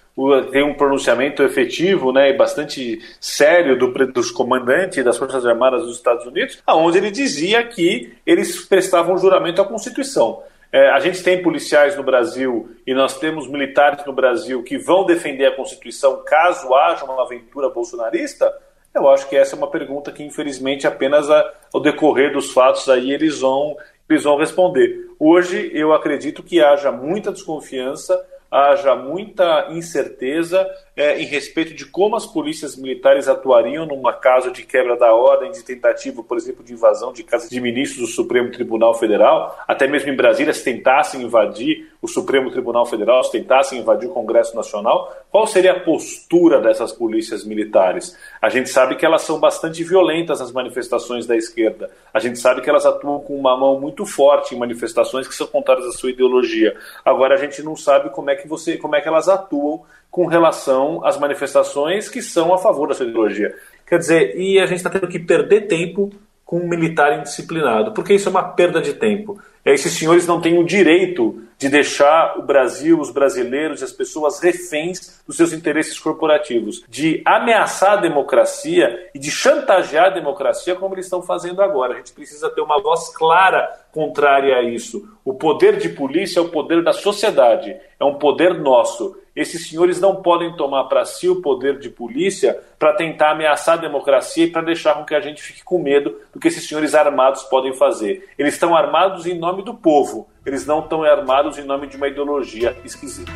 tem 0.51 0.63
um 0.63 0.73
pronunciamento 0.73 1.43
efetivo 1.43 2.11
né, 2.11 2.31
e 2.31 2.33
bastante 2.33 3.01
sério 3.21 3.79
do, 3.79 3.93
dos 4.07 4.31
comandantes 4.31 5.05
das 5.05 5.19
Forças 5.19 5.45
Armadas 5.45 5.83
dos 5.83 5.97
Estados 5.97 6.25
Unidos, 6.25 6.63
onde 6.67 6.97
ele 6.97 7.11
dizia 7.11 7.63
que 7.65 8.15
eles 8.25 8.65
prestavam 8.65 9.19
juramento 9.19 9.61
à 9.61 9.65
Constituição. 9.67 10.43
É, 10.73 10.91
a 10.91 10.99
gente 11.01 11.23
tem 11.23 11.43
policiais 11.43 11.97
no 11.97 12.03
Brasil 12.03 12.71
e 12.87 12.95
nós 12.95 13.19
temos 13.19 13.47
militares 13.47 14.05
no 14.07 14.13
Brasil 14.13 14.63
que 14.63 14.79
vão 14.79 15.05
defender 15.05 15.47
a 15.47 15.55
Constituição 15.55 16.23
caso 16.25 16.75
haja 16.75 17.05
uma 17.05 17.23
aventura 17.23 17.69
bolsonarista? 17.69 18.53
Eu 18.95 19.09
acho 19.11 19.29
que 19.29 19.37
essa 19.37 19.55
é 19.55 19.59
uma 19.59 19.71
pergunta 19.71 20.11
que, 20.11 20.25
infelizmente, 20.25 20.87
apenas 20.87 21.29
ao 21.73 21.81
decorrer 21.81 22.33
dos 22.33 22.53
fatos 22.53 22.89
aí 22.89 23.13
eles 23.13 23.41
vão, 23.41 23.77
eles 24.09 24.25
vão 24.25 24.39
responder. 24.39 25.11
Hoje, 25.19 25.71
eu 25.75 25.93
acredito 25.93 26.43
que 26.43 26.63
haja 26.63 26.91
muita 26.91 27.31
desconfiança 27.31 28.19
haja 28.57 28.95
muita 28.97 29.67
incerteza 29.71 30.67
é, 30.97 31.21
em 31.21 31.27
respeito 31.27 31.75
de 31.75 31.85
como 31.85 32.17
as 32.17 32.25
polícias 32.25 32.75
militares 32.75 33.29
atuariam 33.29 33.85
numa 33.85 34.15
caso 34.15 34.51
de 34.51 34.63
quebra 34.63 34.97
da 34.97 35.15
ordem, 35.15 35.53
de 35.53 35.63
tentativa, 35.63 36.23
por 36.23 36.39
exemplo, 36.39 36.65
de 36.65 36.73
invasão 36.73 37.13
de 37.13 37.23
casa 37.23 37.51
de 37.51 37.61
ministros 37.61 38.09
do 38.09 38.15
Supremo 38.15 38.51
Tribunal 38.51 38.95
Federal, 38.95 39.59
até 39.69 39.87
mesmo 39.87 40.11
em 40.11 40.17
Brasília, 40.17 40.55
se 40.55 40.65
tentassem 40.65 41.23
invadir 41.23 41.93
o 42.01 42.09
Supremo 42.09 42.51
Tribunal 42.51 42.87
Federal, 42.87 43.23
se 43.25 43.33
tentassem 43.33 43.81
invadir 43.81 44.09
o 44.09 44.13
Congresso 44.13 44.57
Nacional, 44.57 45.15
qual 45.31 45.47
seria 45.47 45.73
a 45.73 45.81
postura 45.81 46.61
dessas 46.61 46.93
polícias 46.93 47.45
militares? 47.45 48.17
A 48.41 48.49
gente 48.49 48.71
sabe 48.71 48.97
que 48.97 49.05
elas 49.05 49.23
são 49.23 49.39
bastante 49.39 49.85
violentas 49.85 50.41
nas 50.41 50.53
manifestações 50.53 51.27
da 51.27 51.37
esquerda. 51.37 51.91
A 52.15 52.19
gente 52.19 52.39
sabe 52.39 52.63
que 52.63 52.71
elas 52.71 52.87
atuam 52.87 53.21
com 53.21 53.37
uma 53.37 53.55
mão 53.55 53.79
muito 53.79 54.07
forte 54.07 54.55
em 54.55 54.59
manifestações 54.59 55.29
que 55.29 55.35
são 55.35 55.47
contrárias 55.47 55.87
à 55.87 55.93
sua 55.93 56.11
ideologia. 56.11 56.75
Agora 57.05 57.35
a 57.35 57.39
gente 57.39 57.63
não 57.63 57.77
sabe 57.77 58.09
como 58.11 58.31
é 58.31 58.35
que 58.35 58.49
você, 58.49 58.79
como 58.79 58.97
é 58.97 59.01
que 59.03 59.09
elas 59.09 59.29
atuam 59.29 59.85
com 60.17 60.25
relação 60.25 61.05
às 61.05 61.19
manifestações 61.19 62.09
que 62.09 62.23
são 62.23 62.55
a 62.55 62.57
favor 62.57 62.89
da 62.89 62.95
sua 62.95 63.05
ideologia. 63.05 63.55
Quer 63.87 63.99
dizer, 63.99 64.35
e 64.35 64.59
a 64.59 64.65
gente 64.65 64.79
está 64.79 64.89
tendo 64.89 65.07
que 65.09 65.19
perder 65.19 65.67
tempo 65.67 66.11
com 66.43 66.59
um 66.59 66.67
militar 66.67 67.19
indisciplinado, 67.19 67.93
porque 67.93 68.15
isso 68.15 68.27
é 68.27 68.31
uma 68.31 68.43
perda 68.43 68.81
de 68.81 68.95
tempo. 68.95 69.39
Esses 69.63 69.93
senhores 69.93 70.27
não 70.27 70.41
têm 70.41 70.59
o 70.59 70.65
direito 70.65 71.43
de 71.59 71.69
deixar 71.69 72.39
o 72.39 72.43
Brasil, 72.43 72.99
os 72.99 73.11
brasileiros 73.11 73.83
e 73.83 73.85
as 73.85 73.93
pessoas 73.93 74.41
reféns 74.41 75.21
dos 75.27 75.37
seus 75.37 75.53
interesses 75.53 75.99
corporativos, 75.99 76.83
de 76.89 77.21
ameaçar 77.23 77.99
a 77.99 78.01
democracia 78.01 79.11
e 79.15 79.19
de 79.19 79.31
chantagear 79.31 80.07
a 80.07 80.15
democracia 80.15 80.77
como 80.77 80.95
eles 80.95 81.05
estão 81.05 81.21
fazendo 81.21 81.61
agora. 81.61 81.93
A 81.93 81.97
gente 81.99 82.15
precisa 82.15 82.49
ter 82.49 82.63
uma 82.63 82.81
voz 82.81 83.15
clara 83.15 83.69
contrária 83.93 84.57
a 84.57 84.63
isso. 84.63 85.07
O 85.23 85.35
poder 85.35 85.77
de 85.77 85.91
polícia 85.91 86.41
é 86.41 86.43
o 86.43 86.49
poder 86.49 86.83
da 86.83 86.95
sociedade, 86.95 87.77
é 88.01 88.05
um 88.05 88.15
poder 88.15 88.55
nosso. 88.55 89.15
Esses 89.37 89.69
senhores 89.69 90.01
não 90.01 90.23
podem 90.23 90.57
tomar 90.57 90.85
para 90.85 91.05
si 91.05 91.29
o 91.29 91.43
poder 91.43 91.79
de 91.79 91.91
polícia 91.91 92.59
para 92.79 92.95
tentar 92.95 93.33
ameaçar 93.33 93.75
a 93.75 93.83
democracia 93.83 94.47
e 94.47 94.51
para 94.51 94.63
deixar 94.63 94.95
com 94.95 95.05
que 95.05 95.15
a 95.15 95.21
gente 95.21 95.43
fique 95.43 95.63
com 95.63 95.79
medo 95.79 96.17
do 96.33 96.41
que 96.41 96.49
esses 96.49 96.67
senhores 96.67 96.95
armados 96.95 97.43
podem 97.43 97.75
fazer. 97.75 98.31
Eles 98.39 98.55
estão 98.55 98.75
armados 98.75 99.27
em 99.27 99.39
nome 99.39 99.63
do 99.63 99.75
povo, 99.75 100.27
eles 100.47 100.65
não 100.65 100.79
estão 100.79 101.03
armados 101.03 101.59
em 101.59 101.65
nome 101.65 101.87
de 101.87 101.99
uma 101.99 102.09
ideologia 102.09 102.75
esquisita. 102.83 103.31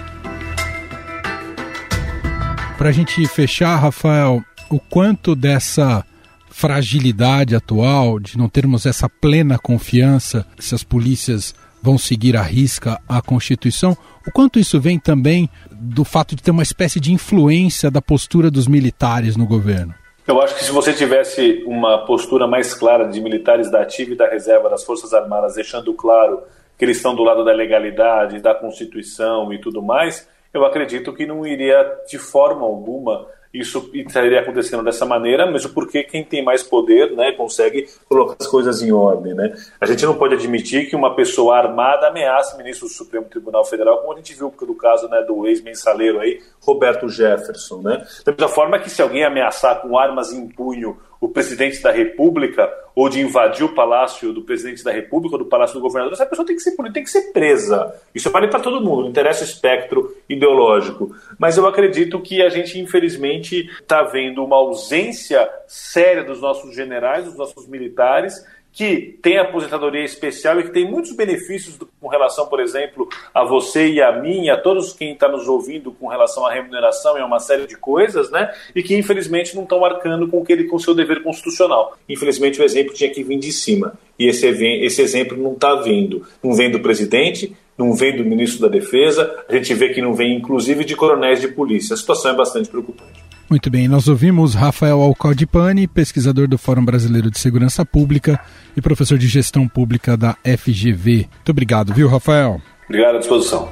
Para 2.78 2.88
a 2.88 2.92
gente 2.92 3.26
fechar, 3.28 3.76
Rafael, 3.76 4.42
o 4.70 4.80
quanto 4.80 5.36
dessa 5.36 6.02
fragilidade 6.48 7.54
atual, 7.54 8.18
de 8.18 8.38
não 8.38 8.48
termos 8.48 8.86
essa 8.86 9.06
plena 9.06 9.58
confiança 9.58 10.46
se 10.58 10.74
as 10.74 10.82
polícias 10.82 11.54
vão 11.82 11.98
seguir 11.98 12.36
à 12.36 12.42
risca 12.42 13.00
a 13.08 13.22
Constituição, 13.22 13.96
o 14.26 14.30
quanto 14.30 14.58
isso 14.58 14.80
vem 14.80 14.98
também 14.98 15.48
do 15.70 16.04
fato 16.04 16.36
de 16.36 16.42
ter 16.42 16.50
uma 16.50 16.62
espécie 16.62 17.00
de 17.00 17.12
influência 17.12 17.90
da 17.90 18.02
postura 18.02 18.50
dos 18.50 18.66
militares 18.66 19.36
no 19.36 19.46
governo? 19.46 19.94
Eu 20.26 20.40
acho 20.40 20.54
que 20.54 20.62
se 20.62 20.70
você 20.70 20.92
tivesse 20.92 21.64
uma 21.66 22.04
postura 22.04 22.46
mais 22.46 22.74
clara 22.74 23.08
de 23.08 23.20
militares 23.20 23.70
da 23.70 23.82
ativa 23.82 24.12
e 24.12 24.16
da 24.16 24.28
reserva 24.28 24.68
das 24.68 24.84
Forças 24.84 25.12
Armadas, 25.12 25.54
deixando 25.54 25.92
claro 25.94 26.42
que 26.78 26.84
eles 26.84 26.98
estão 26.98 27.14
do 27.14 27.24
lado 27.24 27.44
da 27.44 27.52
legalidade, 27.52 28.40
da 28.40 28.54
Constituição 28.54 29.52
e 29.52 29.60
tudo 29.60 29.82
mais, 29.82 30.28
eu 30.52 30.64
acredito 30.64 31.12
que 31.12 31.26
não 31.26 31.46
iria 31.46 31.84
de 32.08 32.18
forma 32.18 32.62
alguma 32.62 33.26
isso 33.52 33.90
estaria 33.92 34.40
acontecendo 34.40 34.84
dessa 34.84 35.04
maneira, 35.04 35.50
mesmo 35.50 35.70
porque 35.72 36.04
quem 36.04 36.24
tem 36.24 36.44
mais 36.44 36.62
poder 36.62 37.12
né, 37.16 37.32
consegue 37.32 37.88
colocar 38.08 38.36
as 38.38 38.46
coisas 38.46 38.80
em 38.80 38.92
ordem. 38.92 39.34
Né? 39.34 39.52
A 39.80 39.86
gente 39.86 40.04
não 40.06 40.14
pode 40.14 40.34
admitir 40.34 40.88
que 40.88 40.94
uma 40.94 41.14
pessoa 41.16 41.56
armada 41.56 42.08
ameace 42.08 42.54
o 42.54 42.58
ministro 42.58 42.86
do 42.86 42.92
Supremo 42.92 43.26
Tribunal 43.26 43.64
Federal, 43.64 43.98
como 43.98 44.12
a 44.12 44.16
gente 44.16 44.34
viu 44.34 44.54
do 44.60 44.74
caso 44.74 45.08
né, 45.08 45.22
do 45.22 45.46
ex-mensaleiro 45.46 46.20
aí, 46.20 46.40
Roberto 46.60 47.08
Jefferson. 47.08 47.82
Né? 47.82 48.06
Da 48.24 48.32
mesma 48.32 48.48
forma 48.48 48.78
que 48.78 48.88
se 48.88 49.02
alguém 49.02 49.24
ameaçar 49.24 49.80
com 49.80 49.98
armas 49.98 50.32
em 50.32 50.46
punho 50.48 50.96
o 51.20 51.28
presidente 51.28 51.82
da 51.82 51.92
República 51.92 52.72
ou 52.94 53.08
de 53.08 53.20
invadir 53.20 53.64
o 53.64 53.74
palácio 53.74 54.32
do 54.32 54.42
presidente 54.42 54.82
da 54.82 54.90
República 54.90 55.36
ou 55.36 55.44
do 55.44 55.48
palácio 55.48 55.76
do 55.76 55.82
governador, 55.82 56.14
essa 56.14 56.26
pessoa 56.26 56.46
tem 56.46 56.56
que 56.56 56.62
ser 56.62 56.74
tem 56.92 57.04
que 57.04 57.10
ser 57.10 57.32
presa. 57.32 57.94
Isso 58.14 58.30
vale 58.30 58.48
para 58.48 58.60
todo 58.60 58.84
mundo, 58.84 59.02
não 59.02 59.10
interessa 59.10 59.42
o 59.42 59.46
espectro 59.46 60.16
ideológico. 60.28 61.14
Mas 61.38 61.56
eu 61.56 61.66
acredito 61.66 62.20
que 62.20 62.42
a 62.42 62.48
gente, 62.48 62.78
infelizmente, 62.78 63.68
está 63.80 64.02
vendo 64.02 64.42
uma 64.42 64.56
ausência 64.56 65.48
séria 65.66 66.24
dos 66.24 66.40
nossos 66.40 66.74
generais, 66.74 67.26
dos 67.26 67.36
nossos 67.36 67.68
militares, 67.68 68.44
que 68.72 69.18
tem 69.20 69.38
aposentadoria 69.38 70.04
especial 70.04 70.60
e 70.60 70.64
que 70.64 70.70
tem 70.70 70.88
muitos 70.88 71.12
benefícios 71.12 71.76
do, 71.76 71.88
com 72.00 72.08
relação, 72.08 72.46
por 72.46 72.60
exemplo, 72.60 73.08
a 73.34 73.44
você 73.44 73.88
e 73.88 74.00
a 74.00 74.12
mim, 74.12 74.48
a 74.48 74.56
todos 74.56 74.92
quem 74.92 75.12
está 75.12 75.28
nos 75.28 75.48
ouvindo 75.48 75.92
com 75.92 76.06
relação 76.06 76.46
à 76.46 76.52
remuneração 76.52 77.18
e 77.18 77.20
a 77.20 77.26
uma 77.26 77.40
série 77.40 77.66
de 77.66 77.76
coisas, 77.76 78.30
né? 78.30 78.52
E 78.74 78.82
que 78.82 78.96
infelizmente 78.96 79.54
não 79.56 79.64
estão 79.64 79.80
marcando 79.80 80.28
com, 80.28 80.44
ele, 80.48 80.64
com 80.64 80.76
o 80.76 80.80
seu 80.80 80.94
dever 80.94 81.22
constitucional. 81.22 81.96
Infelizmente 82.08 82.60
o 82.60 82.64
exemplo 82.64 82.94
tinha 82.94 83.10
que 83.10 83.22
vir 83.22 83.38
de 83.38 83.52
cima. 83.52 83.94
E 84.18 84.26
esse, 84.26 84.46
esse 84.46 85.02
exemplo 85.02 85.36
não 85.36 85.52
está 85.52 85.74
vindo. 85.76 86.26
Não 86.42 86.54
vem 86.54 86.70
do 86.70 86.80
presidente, 86.80 87.56
não 87.76 87.94
vem 87.94 88.16
do 88.16 88.24
ministro 88.24 88.60
da 88.60 88.68
Defesa, 88.68 89.44
a 89.48 89.54
gente 89.54 89.72
vê 89.74 89.88
que 89.88 90.02
não 90.02 90.14
vem 90.14 90.36
inclusive 90.36 90.84
de 90.84 90.94
coronéis 90.94 91.40
de 91.40 91.48
polícia. 91.48 91.94
A 91.94 91.96
situação 91.96 92.30
é 92.30 92.34
bastante 92.34 92.68
preocupante. 92.68 93.29
Muito 93.50 93.68
bem, 93.68 93.88
nós 93.88 94.06
ouvimos 94.06 94.54
Rafael 94.54 95.00
Alcaldipani, 95.00 95.88
pesquisador 95.88 96.46
do 96.46 96.56
Fórum 96.56 96.84
Brasileiro 96.84 97.28
de 97.32 97.36
Segurança 97.40 97.84
Pública 97.84 98.38
e 98.76 98.80
professor 98.80 99.18
de 99.18 99.26
Gestão 99.26 99.66
Pública 99.66 100.16
da 100.16 100.36
FGV. 100.44 101.28
Muito 101.34 101.48
obrigado, 101.50 101.92
viu, 101.92 102.06
Rafael? 102.06 102.62
Obrigado 102.88 103.16
à 103.16 103.18
disposição. 103.18 103.68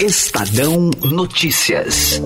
Estadão 0.00 0.90
Notícias. 1.04 2.20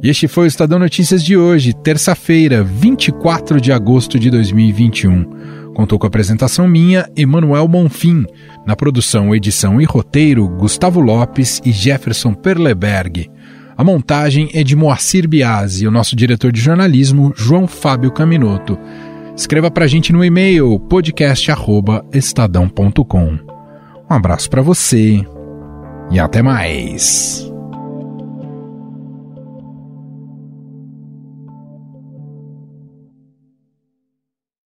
E 0.00 0.10
este 0.10 0.28
foi 0.28 0.44
o 0.44 0.46
Estadão 0.46 0.78
Notícias 0.78 1.24
de 1.24 1.36
hoje, 1.36 1.72
terça-feira, 1.72 2.62
24 2.62 3.60
de 3.60 3.72
agosto 3.72 4.16
de 4.16 4.30
2021. 4.30 5.53
Contou 5.74 5.98
com 5.98 6.06
a 6.06 6.08
apresentação 6.08 6.68
minha, 6.68 7.10
Emanuel 7.16 7.66
Bonfim. 7.66 8.24
Na 8.64 8.76
produção, 8.76 9.34
edição 9.34 9.80
e 9.80 9.84
roteiro, 9.84 10.48
Gustavo 10.48 11.00
Lopes 11.00 11.60
e 11.64 11.72
Jefferson 11.72 12.32
Perleberg. 12.32 13.28
A 13.76 13.82
montagem 13.82 14.48
é 14.54 14.62
de 14.62 14.76
Moacir 14.76 15.28
Biasi 15.28 15.82
e 15.84 15.88
o 15.88 15.90
nosso 15.90 16.14
diretor 16.14 16.52
de 16.52 16.60
jornalismo, 16.60 17.32
João 17.36 17.66
Fábio 17.66 18.12
Caminoto. 18.12 18.78
Escreva 19.36 19.68
pra 19.68 19.88
gente 19.88 20.12
no 20.12 20.24
e-mail 20.24 20.78
podcast@estadão.com. 20.78 23.38
Um 24.08 24.14
abraço 24.14 24.48
para 24.48 24.62
você 24.62 25.26
e 26.12 26.20
até 26.20 26.40
mais. 26.40 27.52